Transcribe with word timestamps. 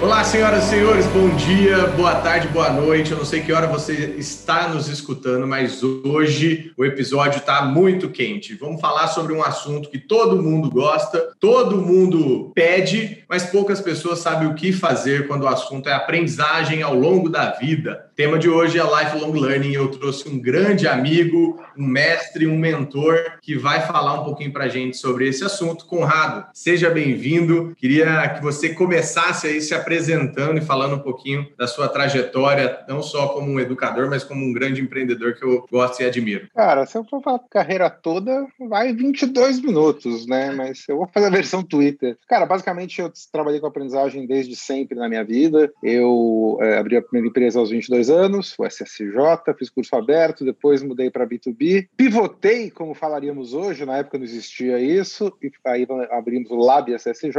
Olá, 0.00 0.22
senhoras 0.22 0.66
e 0.66 0.68
senhores, 0.68 1.06
bom 1.06 1.28
dia, 1.30 1.88
boa 1.88 2.14
tarde, 2.14 2.46
boa 2.46 2.70
noite. 2.70 3.10
Eu 3.10 3.18
não 3.18 3.24
sei 3.24 3.42
que 3.42 3.52
hora 3.52 3.66
você 3.66 4.14
está 4.16 4.68
nos 4.68 4.86
escutando, 4.88 5.44
mas 5.44 5.82
hoje 5.82 6.72
o 6.76 6.84
episódio 6.84 7.38
está 7.38 7.62
muito 7.62 8.08
quente. 8.08 8.54
Vamos 8.54 8.80
falar 8.80 9.08
sobre 9.08 9.32
um 9.32 9.42
assunto 9.42 9.90
que 9.90 9.98
todo 9.98 10.40
mundo 10.40 10.70
gosta, 10.70 11.32
todo 11.40 11.82
mundo 11.82 12.52
pede, 12.54 13.24
mas 13.28 13.44
poucas 13.44 13.80
pessoas 13.80 14.20
sabem 14.20 14.48
o 14.48 14.54
que 14.54 14.72
fazer 14.72 15.26
quando 15.28 15.42
o 15.42 15.48
assunto 15.48 15.88
é 15.88 15.92
aprendizagem 15.92 16.82
ao 16.82 16.94
longo 16.94 17.28
da 17.28 17.50
vida. 17.50 18.06
O 18.12 18.14
tema 18.14 18.38
de 18.38 18.48
hoje 18.48 18.78
é 18.78 18.82
Lifelong 18.82 19.38
Learning. 19.38 19.72
Eu 19.72 19.88
trouxe 19.90 20.28
um 20.28 20.40
grande 20.40 20.88
amigo, 20.88 21.62
um 21.76 21.86
mestre, 21.86 22.46
um 22.46 22.56
mentor 22.56 23.38
que 23.42 23.56
vai 23.56 23.82
falar 23.82 24.20
um 24.20 24.24
pouquinho 24.24 24.52
para 24.52 24.64
a 24.64 24.68
gente 24.68 24.96
sobre 24.96 25.28
esse 25.28 25.44
assunto. 25.44 25.84
Conrado, 25.84 26.46
seja 26.54 26.88
bem-vindo. 26.88 27.74
Queria 27.76 28.28
que 28.30 28.42
você 28.42 28.70
começasse 28.70 29.46
aí 29.46 29.60
se 29.60 29.74
apresentando 29.74 30.58
e 30.58 30.62
falando 30.62 30.96
um 30.96 31.00
pouquinho 31.00 31.46
da 31.56 31.66
sua 31.66 31.88
trajetória, 31.88 32.80
não 32.88 33.02
só 33.02 33.28
como 33.28 33.52
um 33.52 33.60
educador, 33.60 34.08
mas 34.08 34.24
como 34.24 34.44
um 34.44 34.52
grande 34.52 34.80
empreendedor 34.80 35.34
que 35.34 35.44
eu 35.44 35.66
gosto 35.70 36.00
e 36.00 36.06
admiro. 36.06 36.48
Cara, 36.54 36.86
se 36.86 36.96
eu 36.96 37.04
for 37.04 37.22
falar 37.22 37.40
carreira 37.50 37.90
toda, 37.90 38.46
vai 38.68 38.92
22 38.92 39.60
minutos, 39.60 40.26
né? 40.26 40.50
Mas 40.50 40.84
eu 40.88 40.96
vou 40.96 41.08
fazer 41.12 41.26
a 41.26 41.30
versão 41.30 41.62
Twitter. 41.62 42.16
Cara, 42.26 42.46
basicamente 42.46 43.00
eu 43.00 43.10
trabalhei 43.30 43.60
com 43.60 43.66
aprendizagem 43.66 44.26
desde 44.26 44.54
sempre 44.56 44.96
na 44.96 45.08
minha 45.08 45.24
vida. 45.24 45.72
Eu 45.82 46.58
é, 46.60 46.78
abri 46.78 46.96
a 46.96 47.02
primeira 47.02 47.28
empresa 47.28 47.58
aos 47.58 47.70
22 47.70 48.10
anos, 48.10 48.54
o 48.58 48.64
SSJ, 48.64 49.54
fiz 49.58 49.70
curso 49.70 49.94
aberto, 49.96 50.44
depois 50.44 50.82
mudei 50.82 51.10
para 51.10 51.26
B2B. 51.26 51.88
Pivotei, 51.96 52.70
como 52.70 52.94
falaríamos 52.94 53.54
hoje, 53.54 53.84
na 53.84 53.98
época 53.98 54.18
não 54.18 54.24
existia 54.24 54.78
isso, 54.78 55.32
e 55.42 55.50
aí 55.64 55.86
abrimos 56.10 56.50
o 56.50 56.56
Lab 56.56 56.92
SSJ. 56.92 57.32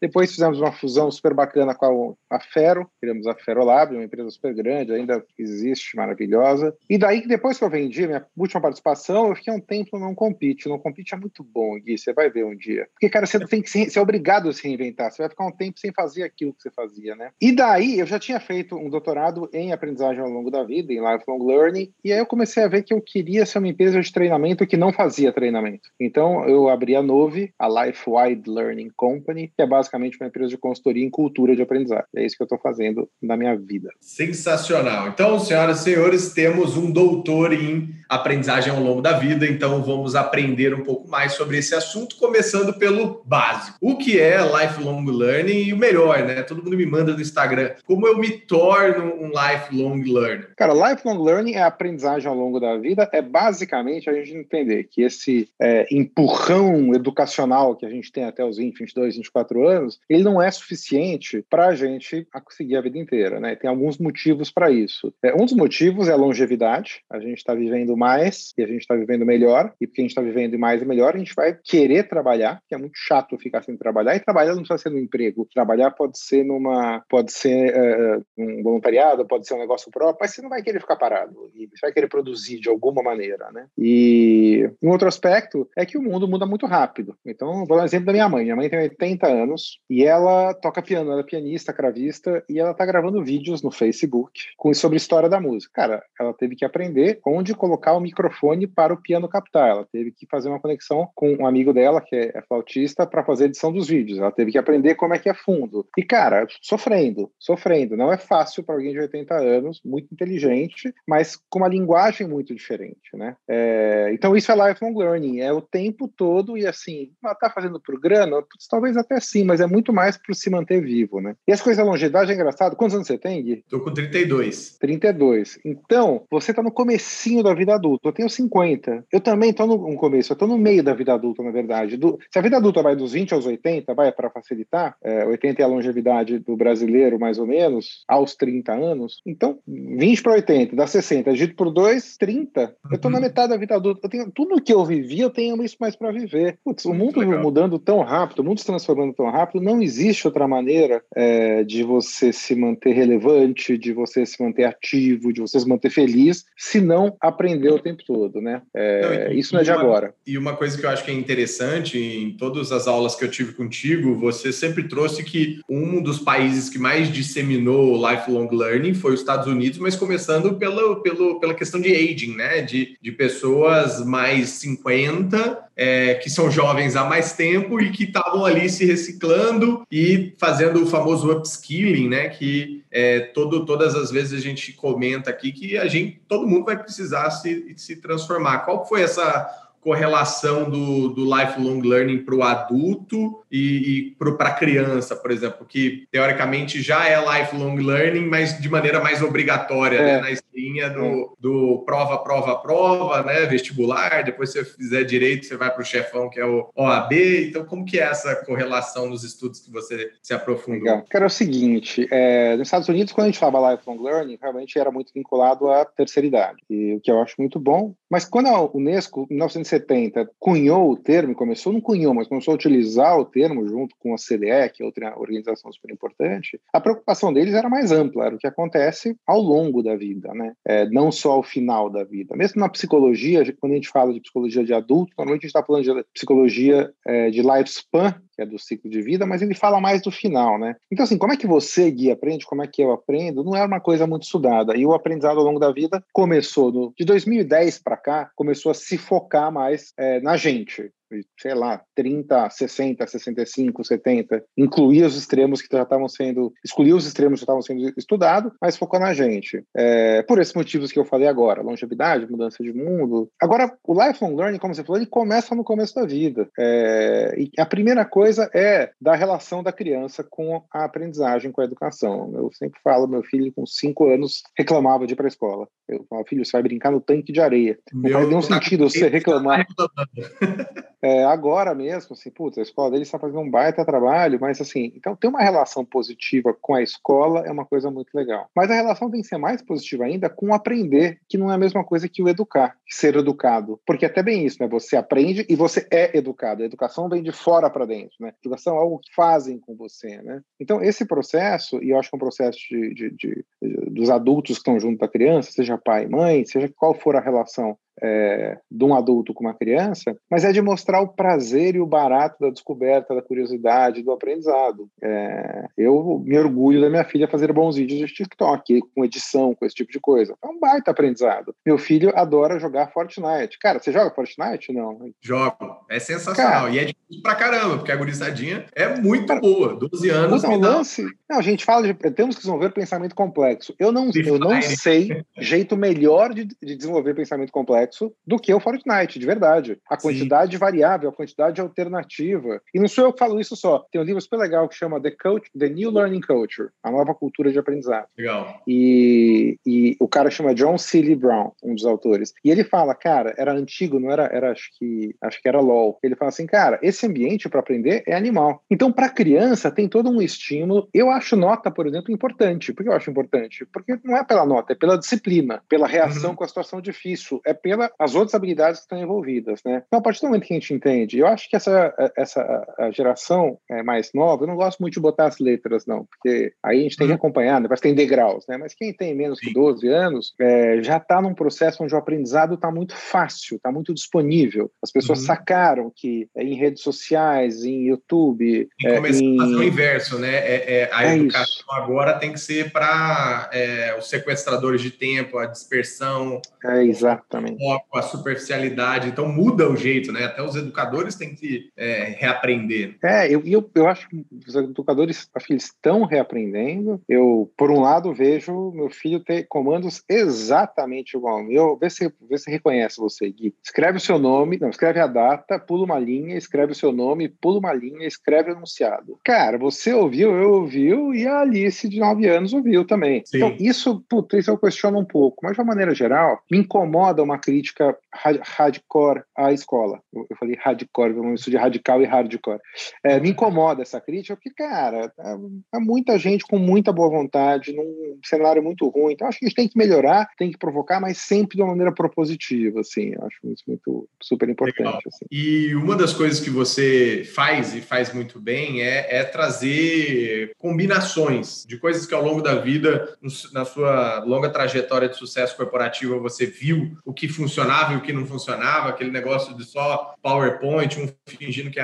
Depois 0.00 0.30
fizemos 0.30 0.60
uma 0.60 0.72
fusão 0.72 1.10
super 1.10 1.34
bacana 1.34 1.74
com 1.74 2.16
a 2.30 2.40
Fero, 2.40 2.88
criamos 3.00 3.26
a 3.26 3.34
Ferolab, 3.34 3.94
uma 3.94 4.04
empresa 4.04 4.30
super 4.30 4.54
grande, 4.54 4.92
ainda 4.92 5.24
existe, 5.38 5.96
maravilhosa. 5.96 6.74
E 6.88 6.98
daí, 6.98 7.26
depois 7.26 7.58
que 7.58 7.64
eu 7.64 7.70
vendi, 7.70 8.06
minha 8.06 8.24
última 8.36 8.60
participação, 8.60 9.28
eu 9.28 9.36
fiquei 9.36 9.52
um 9.52 9.60
tempo 9.60 9.98
num 9.98 10.14
compete. 10.14 10.68
Não 10.68 10.78
compete 10.78 11.14
é 11.14 11.16
muito 11.16 11.42
bom, 11.42 11.78
Gui, 11.78 11.96
você 11.96 12.12
vai 12.12 12.30
ver 12.30 12.44
um 12.44 12.56
dia. 12.56 12.86
Porque, 12.92 13.08
cara, 13.08 13.26
você 13.26 13.38
tem 13.46 13.62
que 13.62 13.70
ser, 13.70 13.90
ser 13.90 14.00
obrigado 14.00 14.48
a 14.48 14.52
se 14.52 14.62
reinventar. 14.62 15.10
Você 15.18 15.22
vai 15.22 15.30
ficar 15.30 15.46
um 15.46 15.52
tempo 15.52 15.80
sem 15.80 15.92
fazer 15.92 16.22
aquilo 16.22 16.54
que 16.54 16.62
você 16.62 16.70
fazia, 16.70 17.16
né? 17.16 17.30
E 17.40 17.50
daí, 17.50 17.98
eu 17.98 18.06
já 18.06 18.20
tinha 18.20 18.38
feito 18.38 18.76
um 18.76 18.88
doutorado 18.88 19.50
em 19.52 19.72
aprendizagem 19.72 20.22
ao 20.22 20.30
longo 20.30 20.48
da 20.48 20.62
vida, 20.62 20.92
em 20.92 21.00
lifelong 21.00 21.44
learning, 21.44 21.92
e 22.04 22.12
aí 22.12 22.20
eu 22.20 22.26
comecei 22.26 22.62
a 22.62 22.68
ver 22.68 22.84
que 22.84 22.94
eu 22.94 23.00
queria 23.00 23.44
ser 23.44 23.58
uma 23.58 23.66
empresa 23.66 24.00
de 24.00 24.12
treinamento 24.12 24.64
que 24.64 24.76
não 24.76 24.92
fazia 24.92 25.32
treinamento. 25.32 25.88
Então, 25.98 26.48
eu 26.48 26.68
abri 26.68 26.94
a 26.94 27.02
Nove, 27.02 27.52
a 27.58 27.66
Life 27.68 28.04
Wide 28.06 28.48
Learning 28.48 28.92
Company, 28.94 29.52
que 29.56 29.60
é 29.62 29.66
basicamente 29.66 30.16
uma 30.20 30.28
empresa 30.28 30.50
de 30.50 30.56
consultoria 30.56 31.04
em 31.04 31.10
cultura 31.10 31.56
de 31.56 31.62
aprendizagem. 31.62 32.06
É 32.14 32.24
isso 32.24 32.36
que 32.36 32.42
eu 32.42 32.46
estou 32.46 32.58
fazendo 32.58 33.08
na 33.20 33.36
minha 33.36 33.56
vida. 33.56 33.90
Sensacional. 34.00 35.08
Então, 35.08 35.40
senhoras 35.40 35.80
e 35.80 35.84
senhores, 35.84 36.32
temos 36.32 36.76
um 36.76 36.92
doutor 36.92 37.52
em 37.52 37.88
aprendizagem 38.08 38.72
ao 38.72 38.80
longo 38.80 39.02
da 39.02 39.12
vida, 39.12 39.46
então 39.46 39.82
vamos 39.82 40.14
aprender 40.14 40.74
um 40.74 40.82
pouco 40.82 41.08
mais 41.08 41.32
sobre 41.32 41.58
esse 41.58 41.74
assunto, 41.74 42.16
começando 42.16 42.72
pelo 42.78 43.22
básico. 43.24 43.76
O 43.80 43.96
que 43.96 44.18
é 44.18 44.38
lifelong 44.38 45.04
learning 45.04 45.64
e 45.64 45.72
o 45.72 45.76
melhor, 45.76 46.24
né? 46.24 46.42
Todo 46.42 46.62
mundo 46.62 46.76
me 46.76 46.86
manda 46.86 47.12
no 47.12 47.20
Instagram. 47.20 47.72
Como 47.84 48.06
eu 48.06 48.18
me 48.18 48.30
torno 48.30 49.14
um 49.14 49.30
lifelong 49.30 50.02
learner? 50.02 50.52
Cara, 50.56 50.72
lifelong 50.72 51.22
learning 51.22 51.54
é 51.54 51.62
aprendizagem 51.62 52.28
ao 52.28 52.34
longo 52.34 52.58
da 52.58 52.76
vida, 52.76 53.08
é 53.12 53.20
basicamente 53.20 54.08
a 54.08 54.12
gente 54.12 54.34
entender 54.34 54.84
que 54.84 55.02
esse 55.02 55.48
é, 55.60 55.86
empurrão 55.90 56.94
educacional 56.94 57.76
que 57.76 57.84
a 57.84 57.90
gente 57.90 58.10
tem 58.10 58.24
até 58.24 58.44
os 58.44 58.56
20, 58.56 58.78
22, 58.78 59.16
24 59.16 59.68
anos, 59.68 60.00
ele 60.08 60.22
não 60.22 60.40
é 60.40 60.50
suficiente 60.50 61.44
para 61.50 61.68
a 61.68 61.74
gente 61.74 62.26
conseguir 62.44 62.76
a 62.76 62.80
vida 62.80 62.98
inteira, 62.98 63.38
né? 63.40 63.54
Tem 63.54 63.68
alguns 63.68 63.98
motivos 63.98 64.50
para 64.50 64.70
isso. 64.70 65.12
É, 65.22 65.34
um 65.34 65.44
dos 65.44 65.54
motivos 65.54 66.08
é 66.08 66.12
a 66.12 66.16
longevidade. 66.16 67.02
A 67.10 67.18
gente 67.18 67.38
está 67.38 67.54
vivendo 67.54 67.97
mais 67.98 68.52
e 68.56 68.62
a 68.62 68.66
gente 68.66 68.80
está 68.80 68.94
vivendo 68.94 69.26
melhor. 69.26 69.72
E 69.80 69.86
porque 69.86 70.00
a 70.00 70.04
gente 70.04 70.10
está 70.10 70.22
vivendo 70.22 70.58
mais 70.58 70.80
e 70.80 70.84
melhor, 70.84 71.14
a 71.14 71.18
gente 71.18 71.34
vai 71.34 71.58
querer 71.62 72.08
trabalhar, 72.08 72.62
que 72.68 72.74
é 72.74 72.78
muito 72.78 72.96
chato 72.96 73.36
ficar 73.38 73.62
sem 73.62 73.76
trabalhar. 73.76 74.16
E 74.16 74.20
trabalhar 74.20 74.54
não 74.54 74.62
precisa 74.62 74.78
ser 74.78 74.90
no 74.90 74.98
emprego. 74.98 75.48
Trabalhar 75.52 75.90
pode 75.90 76.18
ser 76.18 76.44
numa, 76.44 77.02
pode 77.08 77.32
ser 77.32 77.74
uh, 77.74 78.24
um 78.38 78.62
voluntariado, 78.62 79.26
pode 79.26 79.46
ser 79.46 79.54
um 79.54 79.58
negócio 79.58 79.90
próprio, 79.90 80.18
mas 80.20 80.32
você 80.32 80.42
não 80.42 80.48
vai 80.48 80.62
querer 80.62 80.80
ficar 80.80 80.96
parado. 80.96 81.50
E 81.54 81.66
você 81.66 81.80
vai 81.82 81.92
querer 81.92 82.08
produzir 82.08 82.60
de 82.60 82.68
alguma 82.68 83.02
maneira, 83.02 83.50
né? 83.52 83.66
E 83.76 84.70
um 84.82 84.90
outro 84.90 85.08
aspecto 85.08 85.68
é 85.76 85.84
que 85.84 85.98
o 85.98 86.02
mundo 86.02 86.28
muda 86.28 86.46
muito 86.46 86.66
rápido. 86.66 87.16
Então, 87.26 87.66
vou 87.66 87.76
dar 87.76 87.82
um 87.82 87.86
exemplo 87.86 88.06
da 88.06 88.12
minha 88.12 88.28
mãe. 88.28 88.44
Minha 88.44 88.56
mãe 88.56 88.68
tem 88.68 88.78
80 88.78 89.26
anos 89.26 89.80
e 89.90 90.04
ela 90.04 90.54
toca 90.54 90.82
piano, 90.82 91.10
ela 91.10 91.20
é 91.20 91.24
pianista 91.24 91.72
cravista, 91.72 92.44
e 92.48 92.58
ela 92.58 92.74
tá 92.74 92.84
gravando 92.84 93.22
vídeos 93.22 93.62
no 93.62 93.70
Facebook 93.70 94.40
com, 94.56 94.72
sobre 94.72 94.96
história 94.96 95.28
da 95.28 95.40
música. 95.40 95.72
Cara, 95.74 96.02
ela 96.18 96.32
teve 96.32 96.56
que 96.56 96.64
aprender 96.64 97.20
onde 97.26 97.54
colocar 97.54 97.87
o 97.92 98.00
microfone 98.00 98.66
para 98.66 98.92
o 98.92 99.00
piano 99.00 99.28
captar. 99.28 99.68
Ela 99.68 99.86
teve 99.90 100.12
que 100.12 100.26
fazer 100.30 100.48
uma 100.48 100.60
conexão 100.60 101.08
com 101.14 101.34
um 101.34 101.46
amigo 101.46 101.72
dela, 101.72 102.00
que 102.00 102.16
é, 102.16 102.42
flautista, 102.48 103.06
para 103.06 103.24
fazer 103.24 103.44
a 103.44 103.46
edição 103.46 103.72
dos 103.72 103.88
vídeos. 103.88 104.18
Ela 104.18 104.32
teve 104.32 104.52
que 104.52 104.58
aprender 104.58 104.94
como 104.94 105.14
é 105.14 105.18
que 105.18 105.28
é 105.28 105.34
fundo. 105.34 105.86
E, 105.96 106.02
cara, 106.02 106.46
sofrendo, 106.62 107.30
sofrendo. 107.38 107.96
Não 107.96 108.12
é 108.12 108.16
fácil 108.16 108.62
para 108.62 108.74
alguém 108.74 108.92
de 108.92 109.00
80 109.00 109.34
anos, 109.34 109.80
muito 109.84 110.12
inteligente, 110.12 110.92
mas 111.06 111.36
com 111.48 111.60
uma 111.60 111.68
linguagem 111.68 112.26
muito 112.26 112.54
diferente, 112.54 113.14
né? 113.14 113.36
É, 113.48 114.10
então, 114.12 114.36
isso 114.36 114.50
é 114.52 114.68
lifelong 114.68 114.96
learning. 114.96 115.40
É 115.40 115.52
o 115.52 115.60
tempo 115.60 116.08
todo 116.08 116.56
e, 116.56 116.66
assim, 116.66 117.10
tá 117.40 117.50
fazendo 117.50 117.80
por 117.80 117.98
grana? 118.00 118.42
Talvez 118.70 118.96
até 118.96 119.20
sim, 119.20 119.44
mas 119.44 119.60
é 119.60 119.66
muito 119.66 119.92
mais 119.92 120.16
para 120.16 120.34
se 120.34 120.50
manter 120.50 120.80
vivo, 120.82 121.20
né? 121.20 121.34
E 121.46 121.52
as 121.52 121.60
coisas 121.60 121.82
da 121.82 121.90
longevidade 121.90 122.30
é 122.30 122.34
engraçado. 122.34 122.76
Quantos 122.76 122.94
anos 122.94 123.06
você 123.06 123.18
tem, 123.18 123.42
Gui? 123.42 123.64
Tô 123.68 123.80
com 123.80 123.92
32. 123.92 124.76
32. 124.78 125.58
Então, 125.64 126.24
você 126.30 126.52
tá 126.52 126.62
no 126.62 126.70
comecinho 126.70 127.42
da 127.42 127.54
vida 127.54 127.77
adulta. 127.78 128.08
Eu 128.08 128.12
tenho 128.12 128.28
50. 128.28 129.04
Eu 129.12 129.20
também 129.20 129.52
tô 129.52 129.66
no, 129.66 129.76
no 129.76 129.96
começo. 129.96 130.32
Eu 130.32 130.36
tô 130.36 130.46
no 130.46 130.58
meio 130.58 130.82
da 130.82 130.94
vida 130.94 131.14
adulta, 131.14 131.42
na 131.42 131.50
verdade. 131.50 131.96
Do, 131.96 132.18
se 132.30 132.38
a 132.38 132.42
vida 132.42 132.56
adulta 132.56 132.82
vai 132.82 132.94
dos 132.94 133.12
20 133.12 133.34
aos 133.34 133.46
80, 133.46 133.94
vai 133.94 134.12
para 134.12 134.30
facilitar, 134.30 134.96
é, 135.02 135.24
80 135.24 135.62
é 135.62 135.64
a 135.64 135.68
longevidade 135.68 136.38
do 136.38 136.56
brasileiro, 136.56 137.18
mais 137.18 137.38
ou 137.38 137.46
menos, 137.46 138.04
aos 138.06 138.34
30 138.34 138.72
anos. 138.72 139.20
Então, 139.26 139.58
20 139.66 140.22
para 140.22 140.32
80, 140.32 140.76
dá 140.76 140.86
60. 140.86 141.32
Dito 141.32 141.54
por 141.54 141.70
2, 141.70 142.16
30. 142.16 142.74
Eu 142.90 142.98
tô 142.98 143.08
na 143.08 143.18
uhum. 143.18 143.24
metade 143.24 143.50
da 143.50 143.56
vida 143.56 143.74
adulta. 143.74 144.00
Eu 144.04 144.10
tenho, 144.10 144.30
tudo 144.30 144.60
que 144.60 144.72
eu 144.72 144.84
vivi, 144.84 145.20
eu 145.20 145.30
tenho 145.30 145.62
isso 145.62 145.76
mais 145.80 145.96
para 145.96 146.12
viver. 146.12 146.58
Putz, 146.64 146.84
o 146.84 146.94
mundo 146.94 147.22
mudando 147.38 147.78
tão 147.78 148.00
rápido, 148.00 148.40
o 148.40 148.44
mundo 148.44 148.58
se 148.58 148.66
transformando 148.66 149.14
tão 149.14 149.30
rápido, 149.30 149.62
não 149.62 149.80
existe 149.80 150.26
outra 150.26 150.46
maneira 150.46 151.02
é, 151.14 151.64
de 151.64 151.82
você 151.82 152.32
se 152.32 152.54
manter 152.54 152.92
relevante, 152.92 153.78
de 153.78 153.92
você 153.92 154.24
se 154.26 154.42
manter 154.42 154.64
ativo, 154.64 155.32
de 155.32 155.40
você 155.40 155.60
se 155.60 155.68
manter 155.68 155.90
feliz, 155.90 156.44
se 156.56 156.80
não 156.80 157.16
aprender 157.20 157.67
o 157.72 157.78
tempo 157.78 158.02
todo, 158.06 158.40
né? 158.40 158.62
É, 158.74 159.26
não, 159.28 159.32
e, 159.32 159.38
isso 159.38 159.54
não 159.54 159.60
é 159.60 159.64
de 159.64 159.70
uma, 159.70 159.80
agora. 159.80 160.14
E 160.26 160.38
uma 160.38 160.56
coisa 160.56 160.78
que 160.78 160.84
eu 160.84 160.90
acho 160.90 161.04
que 161.04 161.10
é 161.10 161.14
interessante, 161.14 161.98
em 161.98 162.32
todas 162.36 162.72
as 162.72 162.86
aulas 162.86 163.14
que 163.14 163.24
eu 163.24 163.30
tive 163.30 163.52
contigo, 163.52 164.14
você 164.14 164.52
sempre 164.52 164.88
trouxe 164.88 165.22
que 165.22 165.60
um 165.68 166.02
dos 166.02 166.18
países 166.18 166.68
que 166.68 166.78
mais 166.78 167.12
disseminou 167.12 167.94
o 167.94 168.10
lifelong 168.10 168.48
learning 168.50 168.94
foi 168.94 169.14
os 169.14 169.20
Estados 169.20 169.46
Unidos, 169.46 169.78
mas 169.78 169.96
começando 169.96 170.54
pela, 170.54 171.00
pelo, 171.02 171.40
pela 171.40 171.54
questão 171.54 171.80
de 171.80 171.92
aging, 171.94 172.34
né? 172.34 172.62
De, 172.62 172.96
de 173.00 173.12
pessoas 173.12 174.04
mais 174.04 174.50
50 174.50 175.68
é, 175.78 176.14
que 176.16 176.28
são 176.28 176.50
jovens 176.50 176.96
há 176.96 177.04
mais 177.04 177.34
tempo 177.34 177.80
e 177.80 177.92
que 177.92 178.02
estavam 178.02 178.44
ali 178.44 178.68
se 178.68 178.84
reciclando 178.84 179.86
e 179.90 180.32
fazendo 180.36 180.82
o 180.82 180.86
famoso 180.86 181.30
upskilling, 181.30 182.08
né? 182.08 182.28
Que 182.28 182.82
é, 182.90 183.20
todo, 183.20 183.64
todas 183.64 183.94
as 183.94 184.10
vezes 184.10 184.32
a 184.32 184.42
gente 184.42 184.72
comenta 184.72 185.30
aqui 185.30 185.52
que 185.52 185.78
a 185.78 185.86
gente, 185.86 186.20
todo 186.26 186.48
mundo 186.48 186.64
vai 186.64 186.76
precisar 186.76 187.30
se, 187.30 187.57
se 187.76 187.96
transformar. 187.96 188.60
Qual 188.60 188.86
foi 188.86 189.02
essa 189.02 189.67
correlação 189.88 190.68
do, 190.68 191.08
do 191.08 191.24
lifelong 191.24 191.80
learning 191.80 192.18
para 192.18 192.34
o 192.34 192.42
adulto 192.42 193.42
e, 193.50 194.10
e 194.10 194.16
para 194.18 194.50
a 194.50 194.52
criança, 194.52 195.16
por 195.16 195.30
exemplo, 195.30 195.66
que 195.66 196.06
teoricamente 196.12 196.82
já 196.82 197.08
é 197.08 197.18
lifelong 197.18 197.76
learning, 197.76 198.26
mas 198.26 198.60
de 198.60 198.68
maneira 198.68 199.00
mais 199.00 199.22
obrigatória, 199.22 200.02
né? 200.02 200.10
é. 200.10 200.20
né? 200.20 200.30
na 200.30 200.38
linha 200.54 200.90
do, 200.90 201.00
é. 201.00 201.26
do 201.40 201.82
prova, 201.86 202.18
prova, 202.18 202.56
prova, 202.56 203.22
né? 203.22 203.46
vestibular, 203.46 204.22
depois 204.22 204.52
se 204.52 204.62
você 204.62 204.76
fizer 204.76 205.04
direito, 205.04 205.46
você 205.46 205.56
vai 205.56 205.72
para 205.72 205.80
o 205.80 205.86
chefão, 205.86 206.28
que 206.28 206.38
é 206.38 206.44
o 206.44 206.68
OAB. 206.76 207.12
Então, 207.48 207.64
como 207.64 207.86
que 207.86 207.98
é 207.98 208.02
essa 208.02 208.36
correlação 208.44 209.08
nos 209.08 209.24
estudos 209.24 209.60
que 209.60 209.70
você 209.70 210.10
se 210.22 210.34
aprofundou? 210.34 210.82
Legal. 210.82 211.04
Cara, 211.08 211.24
é 211.24 211.28
o 211.28 211.30
seguinte, 211.30 212.06
é, 212.10 212.56
nos 212.58 212.68
Estados 212.68 212.88
Unidos, 212.90 213.14
quando 213.14 213.24
a 213.24 213.30
gente 213.30 213.38
falava 213.38 213.72
lifelong 213.72 214.02
learning, 214.02 214.38
realmente 214.38 214.78
era 214.78 214.90
muito 214.90 215.14
vinculado 215.14 215.70
à 215.70 215.86
terceira 215.86 216.26
idade, 216.26 216.58
e, 216.68 216.96
o 216.96 217.00
que 217.00 217.10
eu 217.10 217.22
acho 217.22 217.36
muito 217.38 217.58
bom, 217.58 217.94
mas 218.10 218.26
quando 218.26 218.48
a 218.48 218.76
Unesco, 218.76 219.26
em 219.30 219.34
1970, 219.34 219.77
70 219.78 220.30
cunhou 220.38 220.90
o 220.90 220.96
termo, 220.96 221.34
começou, 221.34 221.72
não 221.72 221.80
cunhou, 221.80 222.14
mas 222.14 222.28
começou 222.28 222.52
a 222.52 222.54
utilizar 222.54 223.18
o 223.18 223.24
termo 223.24 223.66
junto 223.66 223.94
com 223.98 224.14
a 224.14 224.16
CDE, 224.16 224.70
que 224.72 224.82
é 224.82 224.86
outra 224.86 225.18
organização 225.18 225.72
super 225.72 225.92
importante, 225.92 226.60
a 226.72 226.80
preocupação 226.80 227.32
deles 227.32 227.54
era 227.54 227.68
mais 227.68 227.92
ampla, 227.92 228.26
era 228.26 228.34
o 228.34 228.38
que 228.38 228.46
acontece 228.46 229.16
ao 229.26 229.40
longo 229.40 229.82
da 229.82 229.96
vida, 229.96 230.32
né? 230.34 230.52
É, 230.64 230.88
não 230.90 231.10
só 231.12 231.32
ao 231.32 231.42
final 231.42 231.88
da 231.88 232.04
vida. 232.04 232.36
Mesmo 232.36 232.60
na 232.60 232.68
psicologia, 232.68 233.44
quando 233.60 233.72
a 233.72 233.76
gente 233.76 233.88
fala 233.88 234.12
de 234.12 234.20
psicologia 234.20 234.64
de 234.64 234.74
adulto, 234.74 235.12
normalmente 235.16 235.44
a 235.44 235.46
gente 235.46 235.56
está 235.56 235.64
falando 235.64 235.84
de 235.84 236.04
psicologia 236.12 236.92
é, 237.06 237.30
de 237.30 237.42
lifespan, 237.42 238.14
é 238.38 238.46
do 238.46 238.58
ciclo 238.58 238.90
de 238.90 239.02
vida, 239.02 239.26
mas 239.26 239.42
ele 239.42 239.54
fala 239.54 239.80
mais 239.80 240.02
do 240.02 240.10
final, 240.10 240.58
né? 240.58 240.76
Então, 240.90 241.04
assim, 241.04 241.18
como 241.18 241.32
é 241.32 241.36
que 241.36 241.46
você, 241.46 241.90
Gui, 241.90 242.10
aprende, 242.10 242.46
como 242.46 242.62
é 242.62 242.66
que 242.66 242.82
eu 242.82 242.92
aprendo, 242.92 243.44
não 243.44 243.56
é 243.56 243.64
uma 243.64 243.80
coisa 243.80 244.06
muito 244.06 244.24
estudada. 244.24 244.76
E 244.76 244.86
o 244.86 244.94
aprendizado 244.94 245.38
ao 245.38 245.44
longo 245.44 245.58
da 245.58 245.72
vida 245.72 246.02
começou, 246.12 246.72
no, 246.72 246.92
de 246.96 247.04
2010 247.04 247.78
para 247.80 247.96
cá, 247.96 248.30
começou 248.34 248.70
a 248.70 248.74
se 248.74 248.96
focar 248.96 249.52
mais 249.52 249.92
é, 249.96 250.20
na 250.20 250.36
gente 250.36 250.90
sei 251.38 251.54
lá, 251.54 251.82
30, 251.94 252.50
60, 252.50 253.06
65, 253.06 253.84
70, 253.84 254.44
incluir 254.56 255.04
os 255.04 255.16
extremos 255.16 255.62
que 255.62 255.74
já 255.74 255.82
estavam 255.82 256.08
sendo, 256.08 256.52
excluir 256.64 256.92
os 256.92 257.06
extremos 257.06 257.40
que 257.40 257.46
já 257.46 257.52
estavam 257.52 257.62
sendo 257.62 257.92
estudados, 257.96 258.52
mas 258.60 258.76
focou 258.76 259.00
na 259.00 259.14
gente. 259.14 259.64
É, 259.76 260.22
por 260.22 260.40
esses 260.40 260.54
motivos 260.54 260.92
que 260.92 260.98
eu 260.98 261.04
falei 261.04 261.28
agora, 261.28 261.62
longevidade, 261.62 262.30
mudança 262.30 262.62
de 262.62 262.72
mundo. 262.72 263.30
Agora, 263.40 263.72
o 263.84 263.94
lifelong 263.94 264.34
learning, 264.34 264.58
como 264.58 264.74
você 264.74 264.84
falou, 264.84 265.00
ele 265.00 265.10
começa 265.10 265.54
no 265.54 265.64
começo 265.64 265.94
da 265.94 266.04
vida. 266.04 266.48
É, 266.58 267.34
e 267.38 267.50
a 267.58 267.66
primeira 267.66 268.04
coisa 268.04 268.50
é 268.54 268.90
da 269.00 269.14
relação 269.14 269.62
da 269.62 269.72
criança 269.72 270.24
com 270.24 270.62
a 270.72 270.84
aprendizagem, 270.84 271.52
com 271.52 271.60
a 271.60 271.64
educação. 271.64 272.32
Eu 272.34 272.50
sempre 272.52 272.80
falo, 272.82 273.06
meu 273.06 273.22
filho 273.22 273.52
com 273.52 273.66
5 273.66 274.08
anos 274.08 274.42
reclamava 274.56 275.06
de 275.06 275.14
ir 275.14 275.16
para 275.16 275.26
a 275.26 275.28
escola. 275.28 275.68
Eu 275.88 276.04
falo, 276.08 276.24
filho, 276.26 276.44
você 276.44 276.52
vai 276.52 276.62
brincar 276.62 276.90
no 276.90 277.00
tanque 277.00 277.32
de 277.32 277.40
areia. 277.40 277.78
Não 277.92 278.10
faz 278.10 278.28
nenhum 278.28 278.42
sentido 278.42 278.88
você 278.88 279.08
reclamar. 279.08 279.66
É, 281.08 281.24
agora 281.24 281.74
mesmo, 281.74 282.12
assim, 282.12 282.30
putz, 282.30 282.58
a 282.58 282.62
escola 282.62 282.90
dele 282.90 283.04
está 283.04 283.18
fazendo 283.18 283.40
um 283.40 283.50
baita 283.50 283.82
trabalho, 283.82 284.38
mas 284.38 284.60
assim, 284.60 284.92
então 284.94 285.16
ter 285.16 285.26
uma 285.26 285.40
relação 285.40 285.82
positiva 285.82 286.54
com 286.60 286.74
a 286.74 286.82
escola 286.82 287.46
é 287.46 287.50
uma 287.50 287.64
coisa 287.64 287.90
muito 287.90 288.14
legal. 288.14 288.50
Mas 288.54 288.70
a 288.70 288.74
relação 288.74 289.10
tem 289.10 289.22
que 289.22 289.26
ser 289.26 289.38
mais 289.38 289.62
positiva 289.62 290.04
ainda 290.04 290.28
com 290.28 290.52
aprender, 290.52 291.18
que 291.26 291.38
não 291.38 291.50
é 291.50 291.54
a 291.54 291.58
mesma 291.58 291.82
coisa 291.82 292.10
que 292.10 292.22
o 292.22 292.28
educar, 292.28 292.76
ser 292.86 293.16
educado. 293.16 293.80
Porque 293.86 294.04
é 294.04 294.08
até 294.08 294.22
bem 294.22 294.44
isso, 294.44 294.58
né? 294.60 294.68
Você 294.68 294.96
aprende 294.96 295.46
e 295.48 295.56
você 295.56 295.86
é 295.90 296.14
educado. 296.14 296.62
A 296.62 296.66
educação 296.66 297.08
vem 297.08 297.22
de 297.22 297.32
fora 297.32 297.70
para 297.70 297.86
dentro, 297.86 298.16
né? 298.20 298.28
A 298.28 298.46
educação 298.46 298.76
é 298.76 298.78
algo 298.78 298.98
que 298.98 299.14
fazem 299.14 299.58
com 299.58 299.74
você, 299.74 300.20
né? 300.20 300.42
Então, 300.60 300.82
esse 300.82 301.06
processo, 301.06 301.82
e 301.82 301.88
eu 301.88 301.98
acho 301.98 302.10
que 302.10 302.16
é 302.16 302.18
um 302.18 302.20
processo 302.20 302.58
de, 302.68 302.92
de, 302.92 303.10
de, 303.12 303.44
dos 303.90 304.10
adultos 304.10 304.56
que 304.56 304.60
estão 304.60 304.78
junto 304.78 304.98
da 304.98 305.08
criança, 305.08 305.52
seja 305.52 305.78
pai 305.78 306.06
mãe, 306.06 306.44
seja 306.44 306.70
qual 306.76 306.92
for 306.92 307.16
a 307.16 307.20
relação 307.20 307.78
é, 308.02 308.58
de 308.70 308.84
um 308.84 308.94
adulto 308.94 309.34
com 309.34 309.44
uma 309.44 309.54
criança, 309.54 310.16
mas 310.30 310.44
é 310.44 310.52
de 310.52 310.62
mostrar 310.62 310.97
o 311.00 311.08
prazer 311.08 311.74
e 311.74 311.80
o 311.80 311.86
barato 311.86 312.36
da 312.40 312.50
descoberta, 312.50 313.14
da 313.14 313.22
curiosidade, 313.22 314.02
do 314.02 314.12
aprendizado. 314.12 314.88
É, 315.02 315.66
eu 315.76 316.22
me 316.24 316.38
orgulho 316.38 316.80
da 316.80 316.90
minha 316.90 317.04
filha 317.04 317.28
fazer 317.28 317.52
bons 317.52 317.76
vídeos 317.76 318.00
de 318.00 318.14
TikTok, 318.14 318.80
com 318.94 319.04
edição, 319.04 319.54
com 319.54 319.64
esse 319.64 319.74
tipo 319.74 319.92
de 319.92 320.00
coisa. 320.00 320.34
É 320.42 320.46
um 320.46 320.58
baita 320.58 320.90
aprendizado. 320.90 321.54
Meu 321.64 321.78
filho 321.78 322.12
adora 322.14 322.58
jogar 322.58 322.92
Fortnite. 322.92 323.58
Cara, 323.60 323.78
você 323.78 323.92
joga 323.92 324.14
Fortnite? 324.14 324.72
Não. 324.72 324.98
Jogo. 325.20 325.76
É 325.88 325.98
sensacional. 325.98 326.52
Cara, 326.52 326.70
e 326.70 326.78
é 326.78 326.84
difícil 326.84 327.22
pra 327.22 327.34
caramba, 327.34 327.76
porque 327.76 327.92
a 327.92 327.96
gurizadinha 327.96 328.66
é 328.74 329.00
muito 329.00 329.26
cara, 329.26 329.40
boa. 329.40 329.76
12 329.76 330.10
anos. 330.10 330.42
Não, 330.42 330.56
lance. 330.56 331.06
Não, 331.28 331.38
a 331.38 331.42
gente 331.42 331.64
fala 331.64 331.86
de. 331.86 331.94
Temos 332.12 332.34
que 332.36 332.42
desenvolver 332.42 332.70
pensamento 332.72 333.14
complexo. 333.14 333.74
Eu 333.78 333.92
não, 333.92 334.10
eu 334.14 334.38
não 334.38 334.60
sei 334.62 335.24
jeito 335.38 335.76
melhor 335.76 336.32
de, 336.34 336.44
de 336.44 336.76
desenvolver 336.76 337.14
pensamento 337.14 337.52
complexo 337.52 338.12
do 338.26 338.38
que 338.38 338.52
o 338.52 338.60
Fortnite, 338.60 339.18
de 339.18 339.26
verdade. 339.26 339.78
A 339.88 339.96
quantidade 339.96 340.52
Sim. 340.52 340.58
Variável, 340.78 341.10
a 341.10 341.12
quantidade 341.12 341.60
alternativa. 341.60 342.60
E 342.72 342.78
não 342.78 342.88
sou 342.88 343.04
eu 343.04 343.12
que 343.12 343.18
falo 343.18 343.40
isso 343.40 343.56
só. 343.56 343.84
Tem 343.90 344.00
um 344.00 344.04
livro 344.04 344.20
super 344.20 344.38
legal 344.38 344.68
que 344.68 344.76
chama 344.76 345.00
The, 345.00 345.10
Coach, 345.10 345.50
The 345.58 345.68
New 345.68 345.90
Learning 345.90 346.20
Culture, 346.20 346.70
a 346.82 346.90
nova 346.90 347.14
cultura 347.14 347.50
de 347.50 347.58
aprendizado. 347.58 348.06
Legal. 348.16 348.60
E, 348.66 349.58
e 349.66 349.96
o 350.00 350.08
cara 350.08 350.30
chama 350.30 350.54
John 350.54 350.78
C. 350.78 351.14
Brown, 351.16 351.52
um 351.62 351.74
dos 351.74 351.84
autores. 351.84 352.32
E 352.44 352.50
ele 352.50 352.64
fala, 352.64 352.94
cara, 352.94 353.34
era 353.36 353.52
antigo, 353.52 353.98
não 353.98 354.10
era, 354.10 354.24
era 354.32 354.52
acho 354.52 354.70
que 354.78 355.14
acho 355.22 355.40
que 355.40 355.48
era 355.48 355.60
LOL. 355.60 355.98
Ele 356.02 356.14
fala 356.14 356.28
assim, 356.28 356.46
cara, 356.46 356.78
esse 356.82 357.06
ambiente 357.06 357.48
para 357.48 357.60
aprender 357.60 358.02
é 358.06 358.14
animal. 358.14 358.62
Então, 358.70 358.92
para 358.92 359.08
criança 359.08 359.70
tem 359.70 359.88
todo 359.88 360.10
um 360.10 360.22
estímulo. 360.22 360.88
Eu 360.92 361.10
acho 361.10 361.36
nota, 361.36 361.70
por 361.70 361.86
exemplo, 361.86 362.12
importante. 362.12 362.72
Por 362.72 362.82
que 362.82 362.88
eu 362.88 362.94
acho 362.94 363.10
importante? 363.10 363.66
Porque 363.66 363.98
não 364.04 364.16
é 364.16 364.24
pela 364.24 364.46
nota, 364.46 364.72
é 364.72 364.76
pela 364.76 364.98
disciplina, 364.98 365.62
pela 365.68 365.86
reação 365.86 366.30
uhum. 366.30 366.36
com 366.36 366.44
a 366.44 366.48
situação 366.48 366.80
difícil, 366.80 367.40
é 367.44 367.54
pela 367.54 367.90
as 367.98 368.14
outras 368.14 368.34
habilidades 368.34 368.80
que 368.80 368.84
estão 368.84 368.98
envolvidas, 368.98 369.60
né? 369.64 369.82
Então, 369.86 369.98
a 369.98 370.02
partir 370.02 370.20
do 370.20 370.26
momento 370.26 370.46
que 370.46 370.52
a 370.52 370.56
gente 370.56 370.67
entende, 370.74 371.18
eu 371.18 371.26
acho 371.26 371.48
que 371.48 371.56
essa, 371.56 371.94
essa 372.16 372.74
a 372.78 372.90
geração 372.90 373.58
é, 373.70 373.82
mais 373.82 374.10
nova, 374.14 374.44
eu 374.44 374.48
não 374.48 374.56
gosto 374.56 374.80
muito 374.80 374.94
de 374.94 375.00
botar 375.00 375.26
as 375.26 375.38
letras, 375.38 375.86
não, 375.86 376.04
porque 376.06 376.52
aí 376.62 376.80
a 376.80 376.82
gente 376.82 376.96
tem 376.96 377.06
que 377.06 377.12
uhum. 377.12 377.16
acompanhar, 377.16 377.60
né? 377.60 377.68
Parece 377.68 377.82
que 377.82 377.88
tem 377.88 377.94
degraus, 377.94 378.44
né? 378.48 378.56
Mas 378.56 378.74
quem 378.74 378.92
tem 378.92 379.14
menos 379.14 379.38
que 379.38 379.52
12 379.52 379.86
anos 379.88 380.34
é, 380.40 380.82
já 380.82 380.96
está 380.96 381.20
num 381.20 381.34
processo 381.34 381.82
onde 381.82 381.94
o 381.94 381.98
aprendizado 381.98 382.54
está 382.54 382.70
muito 382.70 382.94
fácil, 382.94 383.56
está 383.56 383.70
muito 383.70 383.92
disponível. 383.94 384.70
As 384.82 384.90
pessoas 384.90 385.20
uhum. 385.20 385.26
sacaram 385.26 385.92
que 385.94 386.28
é, 386.36 386.42
em 386.42 386.54
redes 386.54 386.82
sociais, 386.82 387.64
em 387.64 387.86
YouTube. 387.88 388.68
E 388.80 388.86
é, 388.86 388.98
em... 389.10 389.40
a 389.40 389.44
fazer 389.44 389.56
o 389.56 389.62
inverso, 389.62 390.18
né? 390.18 390.34
É, 390.34 390.80
é 390.80 390.90
a 390.92 391.04
é 391.04 391.16
educação 391.16 391.44
isso. 391.44 391.64
agora 391.70 392.18
tem 392.18 392.32
que 392.32 392.40
ser 392.40 392.72
para 392.72 393.50
os 393.98 394.08
sequestradores 394.08 394.80
de 394.80 394.90
tempo, 394.90 395.38
a 395.38 395.46
dispersão. 395.46 396.40
É, 396.64 396.84
exatamente 396.84 397.58
foco, 397.58 397.98
a 397.98 398.02
superficialidade. 398.02 399.08
Então 399.08 399.28
muda 399.28 399.68
o 399.68 399.76
jeito, 399.76 400.12
né? 400.12 400.24
Até 400.24 400.42
os 400.42 400.56
educadores 400.58 401.14
têm 401.14 401.34
que 401.34 401.70
é, 401.76 402.16
reaprender. 402.18 402.96
É, 403.02 403.32
eu, 403.32 403.42
eu, 403.44 403.70
eu 403.74 403.86
acho 403.86 404.08
que 404.08 404.24
os 404.46 404.54
educadores 404.54 405.28
acho 405.34 405.46
que 405.46 405.52
eles 405.52 405.64
estão 405.64 406.04
reaprendendo. 406.04 407.00
Eu, 407.08 407.50
por 407.56 407.70
um 407.70 407.80
lado, 407.80 408.12
vejo 408.12 408.72
meu 408.72 408.90
filho 408.90 409.20
ter 409.20 409.46
comandos 409.48 410.02
exatamente 410.08 411.16
igual 411.16 411.38
ao 411.38 411.44
meu. 411.44 411.76
Vê 411.76 411.88
se, 411.88 412.12
vê 412.28 412.36
se 412.36 412.50
reconhece 412.50 412.98
você, 412.98 413.30
Gui. 413.30 413.54
Escreve 413.64 413.98
o 413.98 414.00
seu 414.00 414.18
nome, 414.18 414.58
não, 414.60 414.70
escreve 414.70 415.00
a 415.00 415.06
data, 415.06 415.58
pula 415.58 415.84
uma 415.84 415.98
linha, 415.98 416.36
escreve 416.36 416.72
o 416.72 416.76
seu 416.76 416.92
nome, 416.92 417.28
pula 417.28 417.58
uma 417.58 417.72
linha, 417.72 418.06
escreve 418.06 418.50
o 418.50 418.56
anunciado. 418.56 419.18
Cara, 419.24 419.56
você 419.58 419.92
ouviu, 419.92 420.34
eu 420.36 420.52
ouviu, 420.52 421.14
e 421.14 421.26
a 421.26 421.40
Alice, 421.40 421.88
de 421.88 422.00
9 422.00 422.26
anos, 422.26 422.52
ouviu 422.52 422.84
também. 422.84 423.22
Sim. 423.24 423.38
Então, 423.38 423.56
isso, 423.58 424.04
puta, 424.08 424.38
isso 424.38 424.50
eu 424.50 424.58
questiono 424.58 424.98
um 424.98 425.04
pouco. 425.04 425.38
Mas, 425.42 425.54
de 425.54 425.60
uma 425.60 425.66
maneira 425.66 425.94
geral, 425.94 426.40
me 426.50 426.58
incomoda 426.58 427.22
uma 427.22 427.38
crítica 427.38 427.68
crítica 427.68 427.98
hardcore 428.12 429.22
à 429.36 429.52
escola. 429.52 430.00
Eu, 430.12 430.26
eu 430.28 430.36
falei 430.36 430.47
hardcore, 430.56 431.14
eu 431.16 431.34
isso 431.34 431.50
de 431.50 431.56
radical 431.56 432.02
e 432.02 432.06
hardcore. 432.06 432.60
É, 433.04 433.20
me 433.20 433.30
incomoda 433.30 433.82
essa 433.82 434.00
crítica, 434.00 434.36
porque, 434.36 434.50
cara, 434.50 435.12
é, 435.18 435.76
é, 435.76 435.78
muita 435.78 436.18
gente 436.18 436.44
com 436.44 436.58
muita 436.58 436.92
boa 436.92 437.10
vontade, 437.10 437.72
num 437.72 438.18
cenário 438.24 438.62
muito 438.62 438.88
ruim. 438.88 439.12
Então, 439.12 439.28
acho 439.28 439.38
que 439.38 439.46
a 439.46 439.48
gente 439.48 439.56
tem 439.56 439.68
que 439.68 439.78
melhorar, 439.78 440.28
tem 440.36 440.50
que 440.50 440.58
provocar, 440.58 441.00
mas 441.00 441.18
sempre 441.18 441.56
de 441.56 441.62
uma 441.62 441.70
maneira 441.70 441.92
propositiva, 441.92 442.80
assim. 442.80 443.14
Eu 443.14 443.24
acho 443.24 443.36
isso 443.52 443.64
muito 443.66 444.08
super 444.22 444.48
importante. 444.48 445.08
Assim. 445.08 445.26
E 445.30 445.74
uma 445.74 445.96
das 445.96 446.12
coisas 446.12 446.40
que 446.40 446.50
você 446.50 447.22
faz 447.34 447.74
e 447.74 447.80
faz 447.80 448.12
muito 448.12 448.40
bem 448.40 448.82
é, 448.82 449.18
é 449.18 449.24
trazer 449.24 450.52
combinações 450.58 451.64
de 451.66 451.78
coisas 451.78 452.06
que 452.06 452.14
ao 452.14 452.22
longo 452.22 452.42
da 452.42 452.56
vida, 452.56 453.16
na 453.52 453.64
sua 453.64 454.24
longa 454.24 454.50
trajetória 454.50 455.08
de 455.08 455.16
sucesso 455.16 455.56
corporativo, 455.56 456.20
você 456.20 456.46
viu 456.46 456.96
o 457.04 457.12
que 457.12 457.28
funcionava 457.28 457.92
e 457.92 457.96
o 457.96 458.00
que 458.00 458.12
não 458.12 458.26
funcionava, 458.26 458.88
aquele 458.88 459.10
negócio 459.10 459.56
de 459.56 459.64
só 459.64 460.14
PowerPoint, 460.38 461.00
um 461.00 461.08
fingindo 461.26 461.70
que, 461.70 461.80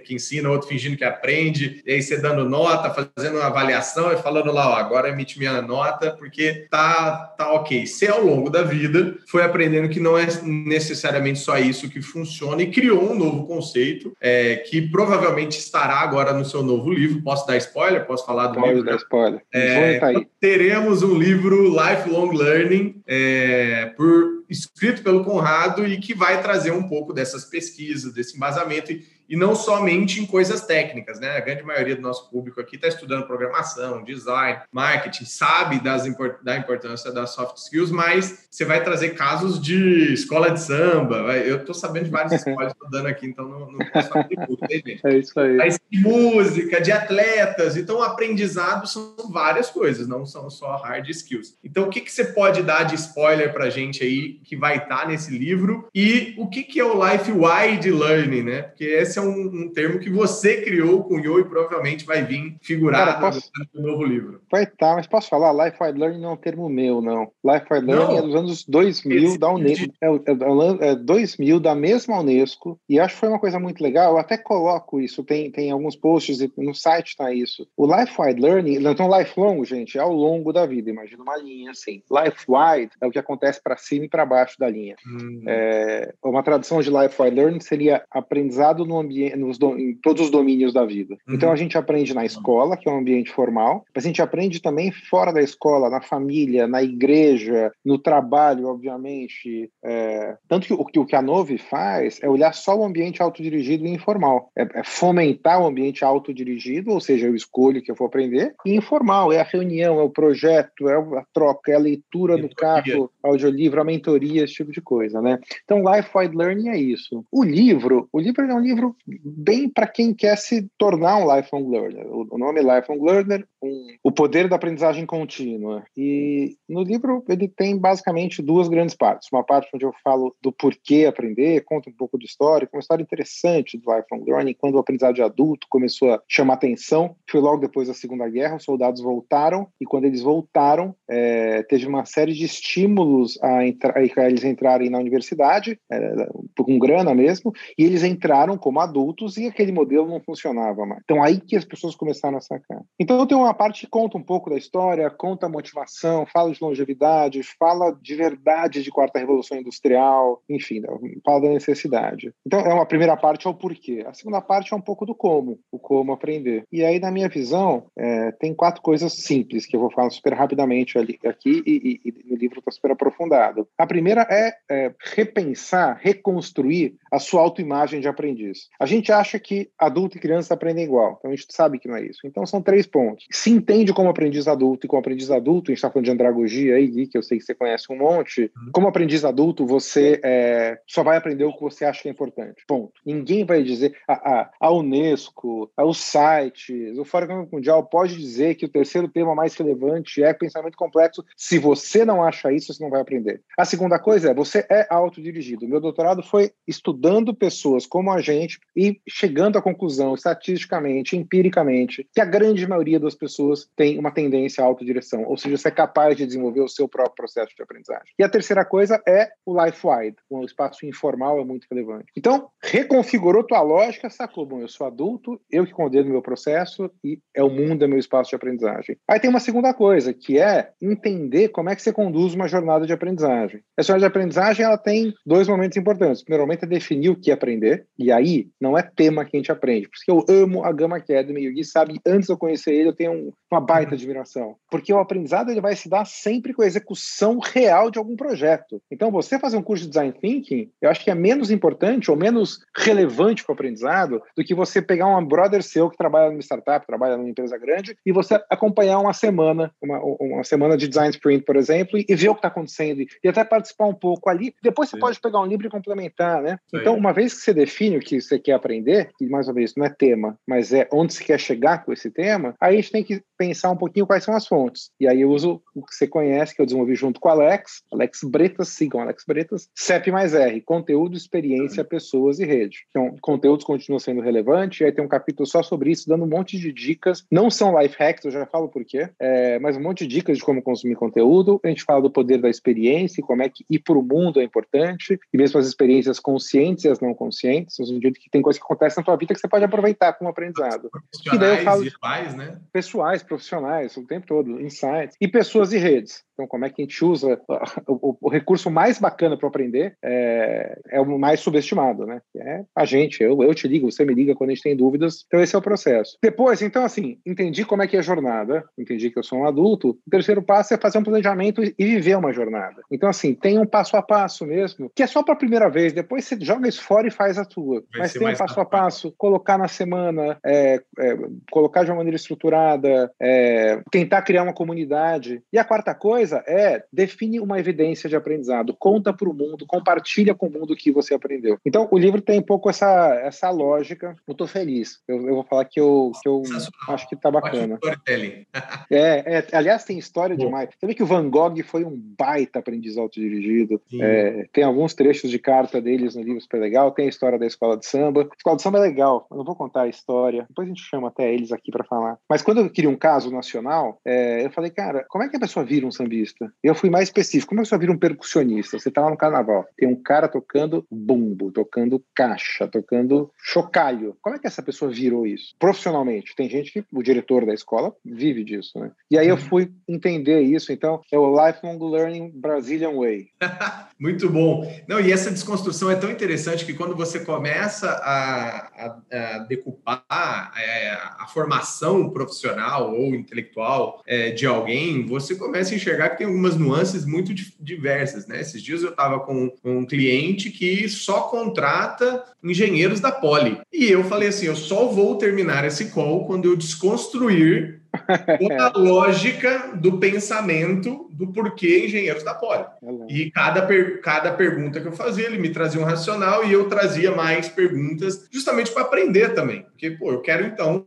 que 0.00 0.14
ensina, 0.14 0.48
outro 0.48 0.68
fingindo 0.68 0.96
que 0.96 1.04
aprende, 1.04 1.82
e 1.86 1.92
aí 1.92 2.02
você 2.02 2.16
dando 2.16 2.48
nota, 2.48 2.90
fazendo 2.90 3.36
uma 3.36 3.46
avaliação 3.46 4.12
e 4.12 4.16
falando 4.16 4.50
lá, 4.50 4.70
ó, 4.70 4.76
agora 4.76 5.08
emite 5.08 5.38
minha 5.38 5.60
nota, 5.60 6.10
porque 6.12 6.66
tá, 6.70 7.34
tá 7.36 7.52
ok. 7.52 7.86
Você, 7.86 8.08
ao 8.08 8.24
longo 8.24 8.50
da 8.50 8.62
vida, 8.62 9.16
foi 9.26 9.42
aprendendo 9.42 9.88
que 9.88 10.00
não 10.00 10.16
é 10.16 10.26
necessariamente 10.42 11.38
só 11.38 11.58
isso 11.58 11.88
que 11.88 12.00
funciona 12.00 12.62
e 12.62 12.70
criou 12.70 13.12
um 13.12 13.14
novo 13.14 13.46
conceito 13.46 14.12
é, 14.20 14.56
que 14.56 14.82
provavelmente 14.82 15.58
estará 15.58 16.00
agora 16.00 16.32
no 16.32 16.44
seu 16.44 16.62
novo 16.62 16.90
livro. 16.90 17.22
Posso 17.22 17.46
dar 17.46 17.56
spoiler? 17.56 18.06
Posso 18.06 18.24
falar 18.24 18.48
do 18.48 18.60
Pode 18.60 18.74
livro? 18.74 18.84
dar 18.84 18.96
spoiler. 18.96 19.42
É, 19.52 19.98
tá 19.98 20.08
teremos 20.40 21.02
um 21.02 21.16
livro 21.16 21.68
Lifelong 21.68 22.32
Learning 22.32 23.02
é, 23.06 23.92
por 23.96 24.37
escrito 24.48 25.02
pelo 25.02 25.24
Conrado 25.24 25.86
e 25.86 25.98
que 25.98 26.14
vai 26.14 26.42
trazer 26.42 26.70
um 26.70 26.88
pouco 26.88 27.12
dessas 27.12 27.44
pesquisas, 27.44 28.12
desse 28.12 28.36
embasamento 28.36 28.92
e, 28.92 29.06
e 29.28 29.36
não 29.36 29.54
somente 29.54 30.20
em 30.20 30.26
coisas 30.26 30.62
técnicas, 30.62 31.20
né? 31.20 31.36
A 31.36 31.40
grande 31.40 31.62
maioria 31.62 31.94
do 31.94 32.00
nosso 32.00 32.30
público 32.30 32.60
aqui 32.60 32.76
está 32.76 32.88
estudando 32.88 33.26
programação, 33.26 34.02
design, 34.02 34.60
marketing, 34.72 35.26
sabe 35.26 35.80
das, 35.80 36.04
da 36.42 36.56
importância 36.56 37.12
das 37.12 37.30
soft 37.30 37.58
skills, 37.58 37.90
mas 37.90 38.48
você 38.50 38.64
vai 38.64 38.82
trazer 38.82 39.10
casos 39.10 39.60
de 39.60 40.14
escola 40.14 40.50
de 40.50 40.60
samba. 40.60 41.36
Eu 41.36 41.58
estou 41.58 41.74
sabendo 41.74 42.04
de 42.04 42.10
vários 42.10 42.32
spoilers 42.32 42.72
que 42.80 42.90
dando 42.90 43.08
aqui, 43.08 43.26
então 43.26 43.46
não, 43.46 43.70
não 43.70 43.78
posso 43.92 44.08
falar 44.08 44.28
de 44.28 44.36
tudo, 44.46 44.58
né, 44.62 44.76
gente? 44.76 45.06
É 45.06 45.18
isso 45.18 45.38
aí. 45.38 45.56
Mas 45.56 45.78
de 45.90 46.00
música, 46.00 46.80
de 46.80 46.90
atletas. 46.90 47.76
Então, 47.76 48.02
aprendizado 48.02 48.86
são 48.86 49.14
várias 49.30 49.68
coisas, 49.68 50.08
não 50.08 50.24
são 50.24 50.48
só 50.48 50.76
hard 50.76 51.06
skills. 51.10 51.58
Então, 51.62 51.84
o 51.84 51.90
que, 51.90 52.00
que 52.00 52.10
você 52.10 52.24
pode 52.24 52.62
dar 52.62 52.84
de 52.84 52.94
spoiler 52.94 53.52
para 53.52 53.66
a 53.66 53.70
gente 53.70 54.02
aí 54.02 54.37
que, 54.38 54.44
que 54.44 54.56
vai 54.56 54.78
estar 54.78 55.02
tá 55.02 55.08
nesse 55.08 55.36
livro 55.36 55.88
e 55.94 56.34
o 56.38 56.46
que, 56.48 56.62
que 56.62 56.80
é 56.80 56.84
o 56.84 56.94
Life 56.94 57.30
Wide 57.30 57.90
Learning, 57.90 58.42
né? 58.42 58.62
Porque 58.62 58.84
esse 58.84 59.18
é 59.18 59.22
um, 59.22 59.64
um 59.64 59.72
termo 59.72 59.98
que 59.98 60.10
você 60.10 60.62
criou, 60.62 61.04
cunhou 61.04 61.40
e 61.40 61.44
provavelmente 61.44 62.04
vai 62.04 62.22
vir 62.22 62.56
figurado 62.62 63.12
Cara, 63.12 63.20
posso... 63.20 63.50
no 63.74 63.86
novo 63.86 64.04
livro. 64.04 64.40
Vai 64.50 64.64
estar, 64.64 64.90
tá, 64.90 64.94
mas 64.96 65.06
posso 65.06 65.28
falar, 65.28 65.52
Life 65.52 65.76
Wide 65.82 65.98
Learning 65.98 66.20
não 66.20 66.30
é 66.30 66.32
um 66.32 66.36
termo 66.36 66.68
meu, 66.68 67.00
não. 67.00 67.30
Life 67.44 67.66
Wide 67.70 67.86
Learning 67.86 68.14
não. 68.14 68.18
é 68.18 68.22
dos 68.22 68.34
anos 68.34 68.64
2000 68.64 69.24
esse 69.24 69.38
da 69.38 69.50
Unesco. 69.50 69.92
É, 70.00 70.08
é, 70.08 70.90
é 70.90 70.94
2000 70.94 71.60
da 71.60 71.74
mesma 71.74 72.20
Unesco 72.20 72.78
e 72.88 72.98
acho 73.00 73.14
que 73.14 73.20
foi 73.20 73.28
uma 73.28 73.38
coisa 73.38 73.58
muito 73.58 73.82
legal. 73.82 74.12
Eu 74.12 74.18
até 74.18 74.36
coloco 74.36 75.00
isso, 75.00 75.24
tem, 75.24 75.50
tem 75.50 75.70
alguns 75.70 75.96
posts 75.96 76.38
no 76.56 76.74
site 76.74 77.16
tá 77.16 77.32
isso. 77.32 77.66
O 77.76 77.86
Life 77.86 78.14
Wide 78.20 78.40
Learning, 78.40 78.74
então 78.74 79.08
lifelong, 79.18 79.64
gente, 79.64 79.98
é 79.98 80.00
ao 80.00 80.12
longo 80.12 80.52
da 80.52 80.66
vida. 80.66 80.90
Imagina 80.90 81.22
uma 81.22 81.36
linha 81.36 81.70
assim. 81.70 82.02
Life 82.10 82.44
Wide 82.48 82.92
é 83.00 83.06
o 83.06 83.10
que 83.10 83.18
acontece 83.18 83.60
para 83.62 83.76
cima 83.76 84.04
e 84.04 84.08
para 84.08 84.24
baixo 84.28 84.56
da 84.58 84.68
linha. 84.68 84.96
Hum. 85.06 85.42
É, 85.46 86.12
uma 86.22 86.42
tradução 86.42 86.80
de 86.80 86.90
Life 86.90 87.20
Wide 87.20 87.34
Learning 87.34 87.60
seria 87.60 88.02
aprendizado 88.10 88.84
no 88.84 88.98
ambiente, 88.98 89.36
nos 89.36 89.58
do, 89.58 89.78
em 89.78 89.94
todos 89.94 90.22
os 90.22 90.30
domínios 90.30 90.72
da 90.72 90.84
vida. 90.84 91.16
Uhum. 91.26 91.34
Então 91.34 91.50
a 91.50 91.56
gente 91.56 91.76
aprende 91.76 92.14
na 92.14 92.24
escola, 92.24 92.76
que 92.76 92.88
é 92.88 92.92
um 92.92 92.98
ambiente 92.98 93.30
formal, 93.30 93.84
mas 93.94 94.04
a 94.04 94.08
gente 94.08 94.22
aprende 94.22 94.60
também 94.60 94.92
fora 94.92 95.32
da 95.32 95.40
escola, 95.40 95.90
na 95.90 96.00
família, 96.00 96.66
na 96.66 96.82
igreja, 96.82 97.72
no 97.84 97.98
trabalho, 97.98 98.68
obviamente. 98.68 99.70
É, 99.84 100.36
tanto 100.48 100.66
que 100.66 100.74
o, 100.74 100.84
que 100.84 100.98
o 100.98 101.06
que 101.06 101.16
a 101.16 101.22
Nove 101.22 101.58
faz 101.58 102.20
é 102.22 102.28
olhar 102.28 102.52
só 102.52 102.76
o 102.76 102.84
ambiente 102.84 103.22
autodirigido 103.22 103.86
e 103.86 103.90
informal. 103.90 104.50
É, 104.56 104.62
é 104.74 104.84
fomentar 104.84 105.60
o 105.60 105.66
ambiente 105.66 106.04
autodirigido, 106.04 106.92
ou 106.92 107.00
seja, 107.00 107.26
eu 107.26 107.34
escolho 107.34 107.80
o 107.80 107.82
que 107.82 107.90
eu 107.90 107.94
vou 107.96 108.06
aprender, 108.06 108.54
e 108.64 108.74
informal, 108.74 109.32
é 109.32 109.40
a 109.40 109.44
reunião, 109.44 110.00
é 110.00 110.02
o 110.02 110.10
projeto, 110.10 110.88
é 110.88 110.94
a 110.94 111.24
troca, 111.32 111.72
é 111.72 111.74
a 111.74 111.78
leitura 111.78 112.36
do 112.36 112.48
carro, 112.54 113.10
audiolivro, 113.22 113.80
a 113.80 113.84
mentoria, 113.84 114.17
esse 114.26 114.54
tipo 114.54 114.72
de 114.72 114.80
coisa, 114.80 115.20
né? 115.20 115.38
Então, 115.64 115.82
Life 115.82 116.10
Wide 116.14 116.36
Learning 116.36 116.68
é 116.68 116.76
isso. 116.76 117.24
O 117.30 117.44
livro, 117.44 118.08
o 118.12 118.20
livro 118.20 118.44
é 118.44 118.54
um 118.54 118.60
livro 118.60 118.96
bem 119.06 119.68
para 119.68 119.86
quem 119.86 120.14
quer 120.14 120.36
se 120.36 120.68
tornar 120.76 121.16
um 121.16 121.36
lifelong 121.36 121.68
learner. 121.68 122.06
O 122.10 122.38
nome 122.38 122.60
é 122.60 122.62
Lifelong 122.62 123.04
Learner, 123.04 123.46
um, 123.62 123.86
o 124.02 124.12
poder 124.12 124.48
da 124.48 124.56
aprendizagem 124.56 125.06
contínua. 125.06 125.84
E 125.96 126.56
no 126.68 126.82
livro 126.82 127.24
ele 127.28 127.48
tem 127.48 127.76
basicamente 127.76 128.42
duas 128.42 128.68
grandes 128.68 128.94
partes. 128.94 129.28
Uma 129.32 129.44
parte 129.44 129.70
onde 129.74 129.84
eu 129.84 129.92
falo 130.02 130.34
do 130.42 130.52
porquê 130.52 131.06
aprender, 131.06 131.64
conta 131.64 131.90
um 131.90 131.92
pouco 131.92 132.18
do 132.18 132.24
histórico, 132.24 132.76
uma 132.76 132.80
história 132.80 133.02
interessante 133.02 133.78
do 133.78 133.94
lifelong 133.94 134.24
learning, 134.24 134.54
quando 134.54 134.74
o 134.74 134.78
aprendizado 134.78 135.14
de 135.14 135.22
adulto 135.22 135.66
começou 135.70 136.12
a 136.12 136.22
chamar 136.28 136.54
atenção. 136.54 137.16
Foi 137.28 137.40
logo 137.40 137.58
depois 137.58 137.88
da 137.88 137.94
Segunda 137.94 138.28
Guerra, 138.28 138.56
os 138.56 138.64
soldados 138.64 139.00
voltaram 139.00 139.68
e 139.80 139.84
quando 139.84 140.04
eles 140.04 140.22
voltaram, 140.22 140.94
é, 141.08 141.62
teve 141.62 141.86
uma 141.86 142.04
série 142.04 142.32
de 142.32 142.44
estímulos 142.44 143.38
a, 143.42 143.58
a 143.58 144.04
eles 144.16 144.44
entrarem 144.44 144.90
na 144.90 144.98
universidade, 144.98 145.78
é, 145.90 146.28
com 146.56 146.78
grana 146.78 147.14
mesmo, 147.14 147.52
e 147.76 147.84
eles 147.84 148.02
entraram 148.02 148.56
como 148.56 148.80
adultos 148.80 149.36
e 149.36 149.46
aquele 149.46 149.72
modelo 149.72 150.08
não 150.08 150.20
funcionava 150.20 150.84
mais. 150.84 151.00
Então 151.04 151.22
aí 151.22 151.40
que 151.40 151.56
as 151.56 151.64
pessoas 151.64 151.94
começaram 151.94 152.38
a 152.38 152.40
sacar. 152.40 152.82
Então 152.98 153.26
tenho 153.26 153.40
uma 153.40 153.54
parte 153.54 153.82
que 153.82 153.90
conta 153.90 154.18
um 154.18 154.22
pouco 154.22 154.50
da 154.50 154.56
história, 154.56 155.10
conta 155.10 155.46
a 155.46 155.48
motivação, 155.48 156.26
fala 156.26 156.52
de 156.52 156.58
longevidade, 156.60 157.42
fala 157.58 157.96
de 158.00 158.14
verdade 158.14 158.82
de 158.82 158.90
quarta 158.90 159.18
revolução 159.18 159.58
industrial, 159.58 160.42
enfim, 160.48 160.80
né, 160.80 160.88
fala 161.24 161.42
da 161.42 161.48
necessidade. 161.48 162.32
Então 162.46 162.60
é 162.60 162.72
uma 162.72 162.86
primeira 162.86 163.16
parte 163.16 163.46
é 163.46 163.50
o 163.50 163.54
porquê. 163.54 164.04
A 164.06 164.12
segunda 164.12 164.40
parte 164.40 164.72
é 164.72 164.76
um 164.76 164.80
pouco 164.80 165.06
do 165.06 165.14
como, 165.14 165.58
o 165.70 165.78
como 165.78 166.12
aprender. 166.12 166.64
E 166.72 166.84
aí 166.84 166.98
na 166.98 167.10
minha 167.10 167.28
visão 167.28 167.86
é, 167.96 168.32
tem 168.32 168.54
quatro 168.54 168.82
coisas 168.82 169.12
simples 169.12 169.66
que 169.66 169.76
eu 169.76 169.80
vou 169.80 169.90
falar 169.90 170.10
super 170.10 170.32
rapidamente 170.32 170.98
ali, 170.98 171.18
aqui 171.24 171.62
e, 171.66 172.00
e, 172.04 172.08
e 172.08 172.30
no 172.30 172.36
livro 172.36 172.58
está 172.58 172.70
super 172.70 172.92
aprofundado. 172.92 173.66
A 173.76 173.86
primeira 173.86 173.97
é, 174.30 174.54
é 174.70 174.92
repensar, 175.14 175.98
reconstruir 176.00 176.96
a 177.10 177.18
sua 177.18 177.40
autoimagem 177.40 178.00
de 178.00 178.08
aprendiz. 178.08 178.68
A 178.78 178.86
gente 178.86 179.10
acha 179.12 179.38
que 179.38 179.70
adulto 179.78 180.16
e 180.16 180.20
criança 180.20 180.54
aprendem 180.54 180.84
igual, 180.84 181.16
então 181.18 181.30
a 181.30 181.34
gente 181.34 181.46
sabe 181.50 181.78
que 181.78 181.88
não 181.88 181.96
é 181.96 182.04
isso. 182.04 182.20
Então 182.24 182.44
são 182.46 182.62
três 182.62 182.86
pontos. 182.86 183.26
Se 183.30 183.50
entende 183.50 183.92
como 183.92 184.08
aprendiz 184.08 184.46
adulto 184.46 184.86
e 184.86 184.88
como 184.88 185.00
aprendiz 185.00 185.30
adulto, 185.30 185.70
a 185.70 185.72
gente 185.72 185.78
está 185.78 185.90
falando 185.90 186.04
de 186.04 186.10
andragogia 186.10 186.76
aí, 186.76 187.06
que 187.06 187.16
eu 187.16 187.22
sei 187.22 187.38
que 187.38 187.44
você 187.44 187.54
conhece 187.54 187.92
um 187.92 187.96
monte. 187.96 188.50
Uhum. 188.56 188.70
Como 188.72 188.88
aprendiz 188.88 189.24
adulto, 189.24 189.66
você 189.66 190.20
é, 190.24 190.78
só 190.86 191.02
vai 191.02 191.16
aprender 191.16 191.44
o 191.44 191.52
que 191.52 191.62
você 191.62 191.84
acha 191.84 192.02
que 192.02 192.08
é 192.08 192.10
importante. 192.10 192.62
Ponto. 192.66 192.92
Ninguém 193.04 193.44
vai 193.44 193.62
dizer. 193.62 193.96
A, 194.06 194.12
a, 194.12 194.50
a 194.60 194.72
Unesco, 194.72 195.70
a, 195.76 195.84
os 195.84 195.98
sites, 195.98 196.98
o 196.98 197.04
Fórum 197.04 197.24
Econômico 197.26 197.56
Mundial 197.56 197.84
pode 197.84 198.16
dizer 198.16 198.54
que 198.54 198.66
o 198.66 198.68
terceiro 198.68 199.08
tema 199.08 199.34
mais 199.34 199.54
relevante 199.56 200.22
é 200.22 200.32
pensamento 200.32 200.76
complexo. 200.76 201.24
Se 201.36 201.58
você 201.58 202.04
não 202.04 202.22
acha 202.22 202.52
isso, 202.52 202.72
você 202.72 202.82
não 202.82 202.90
vai 202.90 203.00
aprender. 203.00 203.40
A 203.56 203.64
segunda 203.64 203.87
coisa 203.96 204.30
é, 204.30 204.34
você 204.34 204.66
é 204.68 204.88
autodirigido. 204.90 205.68
Meu 205.68 205.80
doutorado 205.80 206.20
foi 206.20 206.50
estudando 206.66 207.32
pessoas 207.32 207.86
como 207.86 208.10
a 208.10 208.20
gente 208.20 208.58
e 208.76 209.00
chegando 209.08 209.56
à 209.56 209.62
conclusão, 209.62 210.14
estatisticamente, 210.14 211.16
empiricamente, 211.16 212.08
que 212.12 212.20
a 212.20 212.24
grande 212.24 212.66
maioria 212.66 212.98
das 212.98 213.14
pessoas 213.14 213.68
tem 213.76 214.00
uma 214.00 214.10
tendência 214.10 214.64
à 214.64 214.66
autodireção, 214.66 215.22
ou 215.24 215.36
seja, 215.36 215.56
você 215.56 215.68
é 215.68 215.70
capaz 215.70 216.16
de 216.16 216.26
desenvolver 216.26 216.60
o 216.60 216.68
seu 216.68 216.88
próprio 216.88 217.14
processo 217.14 217.54
de 217.54 217.62
aprendizagem. 217.62 218.12
E 218.18 218.24
a 218.24 218.28
terceira 218.28 218.64
coisa 218.64 219.00
é 219.06 219.30
o 219.46 219.64
life-wide, 219.64 220.16
o 220.28 220.44
espaço 220.44 220.84
informal 220.84 221.38
é 221.38 221.44
muito 221.44 221.68
relevante. 221.70 222.10
Então, 222.16 222.48
reconfigurou 222.62 223.44
tua 223.44 223.60
lógica, 223.60 224.10
sacou, 224.10 224.44
bom, 224.44 224.60
eu 224.60 224.68
sou 224.68 224.86
adulto, 224.86 225.40
eu 225.50 225.64
que 225.64 225.72
condeno 225.72 226.10
meu 226.10 226.22
processo 226.22 226.90
e 227.04 227.20
é 227.34 227.44
o 227.44 227.50
mundo, 227.50 227.84
é 227.84 227.86
meu 227.86 227.98
espaço 227.98 228.30
de 228.30 228.36
aprendizagem. 228.36 228.96
Aí 229.06 229.20
tem 229.20 229.30
uma 229.30 229.40
segunda 229.40 229.72
coisa, 229.74 230.12
que 230.12 230.38
é 230.38 230.70
entender 230.80 231.48
como 231.48 231.68
é 231.68 231.76
que 231.76 231.82
você 231.82 231.92
conduz 231.92 232.34
uma 232.34 232.48
jornada 232.48 232.86
de 232.86 232.92
aprendizagem. 232.92 233.60
A 233.78 233.82
jornada 233.82 234.00
de 234.00 234.06
aprendizagem, 234.06 234.64
ela 234.64 234.76
tem 234.76 235.14
dois 235.24 235.46
momentos 235.46 235.76
importantes. 235.76 236.20
O 236.20 236.24
primeiro 236.24 236.44
momento 236.44 236.64
é 236.64 236.66
definir 236.66 237.10
o 237.10 237.16
que 237.16 237.30
aprender, 237.30 237.86
e 237.96 238.10
aí 238.10 238.48
não 238.60 238.76
é 238.76 238.82
tema 238.82 239.24
que 239.24 239.36
a 239.36 239.38
gente 239.38 239.52
aprende. 239.52 239.88
Por 239.88 239.94
isso 239.94 240.04
que 240.04 240.10
eu 240.10 240.24
amo 240.28 240.64
a 240.64 240.72
Gama 240.72 240.96
Academy, 240.96 241.42
e 241.42 241.48
o 241.48 241.54
Gui 241.54 241.64
sabe, 241.64 242.00
antes 242.04 242.26
de 242.26 242.32
eu 242.32 242.36
conhecer 242.36 242.74
ele, 242.74 242.88
eu 242.88 242.92
tenho 242.92 243.12
um, 243.12 243.32
uma 243.48 243.60
baita 243.60 243.94
admiração. 243.94 244.56
Porque 244.68 244.92
o 244.92 244.98
aprendizado 244.98 245.50
ele 245.50 245.60
vai 245.60 245.76
se 245.76 245.88
dar 245.88 246.04
sempre 246.04 246.52
com 246.52 246.62
a 246.62 246.66
execução 246.66 247.38
real 247.38 247.88
de 247.88 248.00
algum 248.00 248.16
projeto. 248.16 248.82
Então, 248.90 249.12
você 249.12 249.38
fazer 249.38 249.56
um 249.56 249.62
curso 249.62 249.84
de 249.84 249.90
Design 249.90 250.12
Thinking, 250.12 250.72
eu 250.82 250.90
acho 250.90 251.04
que 251.04 251.10
é 251.10 251.14
menos 251.14 251.52
importante 251.52 252.10
ou 252.10 252.16
menos 252.16 252.58
relevante 252.76 253.44
para 253.44 253.52
o 253.52 253.54
aprendizado 253.54 254.20
do 254.36 254.42
que 254.42 254.56
você 254.56 254.82
pegar 254.82 255.06
um 255.06 255.24
brother 255.24 255.62
seu 255.62 255.88
que 255.88 255.96
trabalha 255.96 256.30
numa 256.30 256.40
startup, 256.40 256.84
trabalha 256.84 257.16
numa 257.16 257.30
empresa 257.30 257.56
grande, 257.56 257.96
e 258.04 258.10
você 258.10 258.42
acompanhar 258.50 258.98
uma 258.98 259.12
semana, 259.12 259.70
uma, 259.80 260.00
uma 260.20 260.42
semana 260.42 260.76
de 260.76 260.88
Design 260.88 261.10
Sprint, 261.10 261.44
por 261.44 261.54
exemplo, 261.54 261.96
e 261.96 262.14
ver 262.16 262.28
o 262.28 262.34
que 262.34 262.38
está 262.38 262.48
acontecendo, 262.48 263.02
e 263.22 263.28
até 263.28 263.44
participar 263.68 263.86
um 263.86 263.94
pouco 263.94 264.28
ali. 264.28 264.54
Depois 264.62 264.88
você 264.88 264.96
Sim. 264.96 265.00
pode 265.00 265.20
pegar 265.20 265.40
um 265.40 265.46
livro 265.46 265.66
e 265.66 265.70
complementar, 265.70 266.42
né? 266.42 266.58
Sim. 266.68 266.78
Então, 266.78 266.96
uma 266.96 267.12
vez 267.12 267.34
que 267.34 267.40
você 267.40 267.54
define 267.54 267.96
o 267.98 268.00
que 268.00 268.20
você 268.20 268.38
quer 268.38 268.52
aprender, 268.52 269.10
e 269.20 269.26
mais 269.26 269.48
uma 269.48 269.54
vez, 269.54 269.74
não 269.76 269.84
é 269.84 269.90
tema, 269.90 270.38
mas 270.46 270.72
é 270.72 270.88
onde 270.92 271.14
você 271.14 271.24
quer 271.24 271.38
chegar 271.38 271.84
com 271.84 271.92
esse 271.92 272.10
tema, 272.10 272.54
aí 272.60 272.74
a 272.74 272.76
gente 272.76 272.92
tem 272.92 273.04
que 273.04 273.22
pensar 273.38 273.70
um 273.70 273.76
pouquinho 273.76 274.06
quais 274.06 274.24
são 274.24 274.34
as 274.34 274.46
fontes. 274.46 274.90
E 274.98 275.06
aí 275.06 275.20
eu 275.20 275.30
uso 275.30 275.62
o 275.74 275.86
que 275.86 275.94
você 275.94 276.06
conhece, 276.06 276.54
que 276.54 276.60
eu 276.60 276.66
desenvolvi 276.66 276.96
junto 276.96 277.20
com 277.20 277.28
o 277.28 277.32
Alex, 277.32 277.82
Alex 277.92 278.20
Bretas, 278.24 278.68
sigam 278.68 279.00
Alex 279.00 279.24
Bretas, 279.26 279.70
CEP 279.74 280.10
mais 280.10 280.34
R, 280.34 280.60
conteúdo, 280.60 281.16
experiência, 281.16 281.84
pessoas 281.84 282.40
e 282.40 282.44
rede. 282.44 282.84
Então, 282.90 283.14
conteúdos 283.20 283.64
continuam 283.64 284.00
sendo 284.00 284.20
relevantes, 284.20 284.80
e 284.80 284.84
aí 284.84 284.92
tem 284.92 285.04
um 285.04 285.08
capítulo 285.08 285.46
só 285.46 285.62
sobre 285.62 285.92
isso, 285.92 286.08
dando 286.08 286.24
um 286.24 286.28
monte 286.28 286.58
de 286.58 286.72
dicas. 286.72 287.24
Não 287.30 287.48
são 287.50 287.80
life 287.80 287.96
hacks, 287.98 288.24
eu 288.24 288.30
já 288.30 288.44
falo 288.44 288.68
por 288.68 288.84
quê, 288.84 289.08
é, 289.20 289.58
mas 289.60 289.76
um 289.76 289.82
monte 289.82 290.06
de 290.06 290.16
dicas 290.16 290.38
de 290.38 290.44
como 290.44 290.60
consumir 290.60 290.96
conteúdo. 290.96 291.60
A 291.64 291.68
gente 291.68 291.84
fala 291.84 292.02
do 292.02 292.10
poder 292.10 292.38
da 292.38 292.50
experiência, 292.50 293.22
como 293.22 293.42
é 293.42 293.48
que 293.48 293.64
ir 293.70 293.78
para 293.78 293.96
o 293.96 294.02
mundo 294.02 294.40
é 294.40 294.44
importante, 294.44 295.18
e 295.32 295.36
mesmo 295.36 295.60
as 295.60 295.66
experiências 295.66 296.18
conscientes 296.18 296.84
e 296.84 296.88
as 296.88 297.00
não 297.00 297.14
conscientes, 297.14 297.78
no 297.78 297.86
sentido 297.86 298.14
que 298.14 298.30
tem 298.30 298.42
coisas 298.42 298.60
que 298.60 298.64
acontecem 298.64 299.00
na 299.00 299.04
tua 299.04 299.16
vida 299.16 299.34
que 299.34 299.40
você 299.40 299.48
pode 299.48 299.64
aproveitar 299.64 300.12
como 300.14 300.30
aprendizado. 300.30 300.90
E 301.32 301.38
daí 301.38 301.58
eu 301.58 301.64
falo 301.64 301.84
e 301.84 301.98
pais, 301.98 302.34
né? 302.34 302.58
pessoais, 302.72 303.22
profissionais, 303.28 303.96
o 303.96 304.04
tempo 304.04 304.26
todo, 304.26 304.60
insights, 304.60 305.16
e 305.20 305.28
pessoas 305.28 305.72
e 305.72 305.78
redes. 305.78 306.24
Então, 306.38 306.46
como 306.46 306.64
é 306.64 306.70
que 306.70 306.80
a 306.80 306.84
gente 306.84 307.04
usa 307.04 307.40
o, 307.88 308.16
o 308.20 308.28
recurso 308.28 308.70
mais 308.70 309.00
bacana 309.00 309.36
para 309.36 309.48
aprender 309.48 309.96
é, 310.00 310.78
é, 310.88 311.00
o 311.00 311.18
mais 311.18 311.40
subestimado, 311.40 312.06
né? 312.06 312.20
É 312.36 312.62
a 312.76 312.84
gente, 312.84 313.20
eu, 313.20 313.42
eu 313.42 313.52
te 313.54 313.66
ligo, 313.66 313.90
você 313.90 314.04
me 314.04 314.14
liga 314.14 314.36
quando 314.36 314.50
a 314.50 314.54
gente 314.54 314.62
tem 314.62 314.76
dúvidas. 314.76 315.24
Então, 315.26 315.40
esse 315.40 315.56
é 315.56 315.58
o 315.58 315.62
processo. 315.62 316.16
Depois, 316.22 316.62
então, 316.62 316.84
assim, 316.84 317.18
entendi 317.26 317.64
como 317.64 317.82
é 317.82 317.88
que 317.88 317.96
é 317.96 317.98
a 317.98 318.02
jornada, 318.02 318.64
entendi 318.78 319.10
que 319.10 319.18
eu 319.18 319.24
sou 319.24 319.40
um 319.40 319.46
adulto. 319.46 319.98
O 320.06 320.10
terceiro 320.10 320.40
passo 320.40 320.74
é 320.74 320.78
fazer 320.78 320.98
um 320.98 321.02
planejamento 321.02 321.60
e 321.64 321.72
viver 321.76 322.16
uma 322.16 322.32
jornada. 322.32 322.82
Então, 322.88 323.08
assim, 323.08 323.34
tem 323.34 323.58
um 323.58 323.66
passo 323.66 323.96
a 323.96 324.02
passo 324.02 324.46
mesmo, 324.46 324.90
que 324.94 325.02
é 325.02 325.06
só 325.08 325.24
para 325.24 325.34
a 325.34 325.38
primeira 325.38 325.68
vez, 325.68 325.92
depois 325.92 326.24
você 326.24 326.38
joga 326.40 326.68
isso 326.68 326.82
fora 326.82 327.08
e 327.08 327.10
faz 327.10 327.36
a 327.36 327.44
tua. 327.44 327.82
Vai 327.90 328.02
Mas 328.02 328.12
tem 328.12 328.28
um 328.28 328.36
passo 328.36 328.60
a 328.60 328.64
passo, 328.64 329.12
colocar 329.18 329.58
na 329.58 329.66
semana, 329.66 330.38
é, 330.44 330.80
é, 331.00 331.16
colocar 331.50 331.82
de 331.82 331.90
uma 331.90 331.96
maneira 331.96 332.16
estruturada, 332.16 333.10
é, 333.20 333.82
tentar 333.90 334.22
criar 334.22 334.44
uma 334.44 334.54
comunidade. 334.54 335.42
E 335.52 335.58
a 335.58 335.64
quarta 335.64 335.94
coisa, 335.94 336.27
coisa 336.28 336.44
é 336.46 336.84
define 336.92 337.40
uma 337.40 337.58
evidência 337.58 338.08
de 338.08 338.16
aprendizado, 338.16 338.76
conta 338.78 339.12
para 339.12 339.28
o 339.28 339.34
mundo, 339.34 339.66
compartilha 339.66 340.34
com 340.34 340.46
o 340.46 340.50
mundo 340.50 340.72
o 340.72 340.76
que 340.76 340.92
você 340.92 341.14
aprendeu. 341.14 341.58
Então, 341.64 341.88
o 341.90 341.98
livro 341.98 342.20
tem 342.20 342.38
um 342.38 342.42
pouco 342.42 342.68
essa, 342.68 343.14
essa 343.22 343.50
lógica. 343.50 344.14
Eu 344.26 344.32
estou 344.32 344.46
feliz. 344.46 345.00
Eu, 345.08 345.26
eu, 345.26 345.34
vou 345.36 345.44
falar 345.44 345.64
que 345.64 345.80
eu, 345.80 346.12
que 346.22 346.28
eu 346.28 346.42
acho 346.88 347.08
que 347.08 347.14
está 347.14 347.30
bacana. 347.30 347.78
é, 348.90 349.38
é, 349.38 349.46
aliás, 349.52 349.84
tem 349.84 349.98
história 349.98 350.36
Bom. 350.36 350.46
demais. 350.46 350.68
Você 350.78 350.86
vê 350.86 350.94
que 350.94 351.02
o 351.02 351.06
Van 351.06 351.28
Gogh 351.28 351.62
foi 351.64 351.84
um 351.84 351.96
baita 352.18 352.58
aprendiz 352.58 352.96
autodirigido. 352.96 353.80
É, 354.00 354.46
tem 354.52 354.64
alguns 354.64 354.94
trechos 354.94 355.30
de 355.30 355.38
carta 355.38 355.80
deles 355.80 356.14
no 356.14 356.22
livro 356.22 356.40
super 356.40 356.60
legal. 356.60 356.92
Tem 356.92 357.06
a 357.06 357.08
história 357.08 357.38
da 357.38 357.46
escola 357.46 357.76
de 357.76 357.86
samba. 357.86 358.22
A 358.22 358.36
escola 358.36 358.56
de 358.56 358.62
samba 358.62 358.78
é 358.78 358.82
legal. 358.82 359.26
Eu 359.30 359.38
não 359.38 359.44
vou 359.44 359.56
contar 359.56 359.82
a 359.82 359.88
história. 359.88 360.44
Depois 360.48 360.66
a 360.66 360.70
gente 360.70 360.82
chama 360.82 361.08
até 361.08 361.32
eles 361.32 361.52
aqui 361.52 361.70
para 361.70 361.84
falar. 361.84 362.18
Mas 362.28 362.42
quando 362.42 362.58
eu 362.58 362.70
queria 362.70 362.90
um 362.90 362.96
caso 362.96 363.30
nacional, 363.30 364.00
é, 364.04 364.44
eu 364.44 364.50
falei, 364.50 364.70
cara, 364.70 365.04
como 365.08 365.24
é 365.24 365.28
que 365.28 365.36
a 365.36 365.40
pessoa 365.40 365.64
vira 365.64 365.86
um 365.86 365.90
sambista? 366.18 366.52
Eu 366.62 366.74
fui 366.74 366.90
mais 366.90 367.08
específico. 367.08 367.50
Como 367.50 367.60
é 367.60 367.62
que 367.62 367.66
a 367.66 367.66
pessoa 367.66 367.78
vira 367.78 367.92
um 367.92 367.98
percussionista? 367.98 368.78
Você 368.78 368.90
tá 368.90 369.02
lá 369.02 369.10
no 369.10 369.16
carnaval, 369.16 369.66
tem 369.76 369.88
um 369.88 370.00
cara 370.00 370.28
tocando 370.28 370.84
bumbo, 370.90 371.50
tocando 371.50 372.02
caixa, 372.14 372.66
tocando 372.66 373.30
chocalho. 373.38 374.16
Como 374.20 374.36
é 374.36 374.38
que 374.38 374.46
essa 374.46 374.62
pessoa 374.62 374.90
virou 374.90 375.26
isso? 375.26 375.54
Profissionalmente. 375.58 376.34
Tem 376.36 376.48
gente 376.48 376.72
que, 376.72 376.84
o 376.92 377.02
diretor 377.02 377.46
da 377.46 377.54
escola, 377.54 377.94
vive 378.04 378.44
disso, 378.44 378.78
né? 378.78 378.90
E 379.10 379.18
aí 379.18 379.28
eu 379.28 379.36
uhum. 379.36 379.40
fui 379.40 379.72
entender 379.88 380.40
isso. 380.40 380.72
Então, 380.72 381.00
é 381.12 381.18
o 381.18 381.30
Lifelong 381.30 381.78
Learning 381.78 382.30
Brazilian 382.34 382.92
Way. 382.96 383.28
Muito 383.98 384.28
bom. 384.30 384.70
Não, 384.86 385.00
e 385.00 385.12
essa 385.12 385.30
desconstrução 385.30 385.90
é 385.90 385.96
tão 385.96 386.10
interessante 386.10 386.64
que 386.64 386.74
quando 386.74 386.94
você 386.94 387.20
começa 387.20 387.90
a, 387.90 388.68
a, 388.76 388.98
a 389.10 389.38
decupar 389.40 390.52
é, 390.56 390.90
a 390.90 391.26
formação 391.32 392.10
profissional 392.10 392.92
ou 392.92 393.14
intelectual 393.14 394.02
é, 394.06 394.30
de 394.30 394.46
alguém, 394.46 395.06
você 395.06 395.34
começa 395.34 395.72
a 395.72 395.76
enxergar 395.76 396.07
que 396.10 396.18
tem 396.18 396.26
algumas 396.26 396.56
nuances 396.56 397.04
muito 397.04 397.32
diversas, 397.60 398.26
né? 398.26 398.40
Esses 398.40 398.62
dias 398.62 398.82
eu 398.82 398.90
estava 398.90 399.20
com 399.20 399.52
um 399.64 399.84
cliente 399.84 400.50
que 400.50 400.88
só 400.88 401.22
contrata 401.22 402.24
engenheiros 402.42 403.00
da 403.00 403.12
Poli. 403.12 403.58
E 403.72 403.84
eu 403.90 404.04
falei 404.04 404.28
assim, 404.28 404.46
eu 404.46 404.56
só 404.56 404.86
vou 404.86 405.16
terminar 405.16 405.64
esse 405.64 405.86
call 405.86 406.26
quando 406.26 406.46
eu 406.46 406.56
desconstruir 406.56 407.80
toda 408.38 408.66
a 408.66 408.78
lógica 408.78 409.72
do 409.74 409.98
pensamento 409.98 411.08
do 411.10 411.26
porquê 411.32 411.84
engenheiros 411.86 412.22
da 412.22 412.34
Poli. 412.34 412.64
E 413.08 413.30
cada, 413.30 413.62
per, 413.62 414.00
cada 414.00 414.32
pergunta 414.32 414.80
que 414.80 414.86
eu 414.86 414.92
fazia, 414.92 415.26
ele 415.26 415.38
me 415.38 415.50
trazia 415.50 415.80
um 415.80 415.84
racional 415.84 416.46
e 416.46 416.52
eu 416.52 416.68
trazia 416.68 417.10
mais 417.10 417.48
perguntas, 417.48 418.26
justamente 418.30 418.70
para 418.70 418.82
aprender 418.82 419.34
também. 419.34 419.66
Porque, 419.78 419.92
pô, 419.92 420.10
eu 420.10 420.20
quero 420.20 420.44
então 420.44 420.84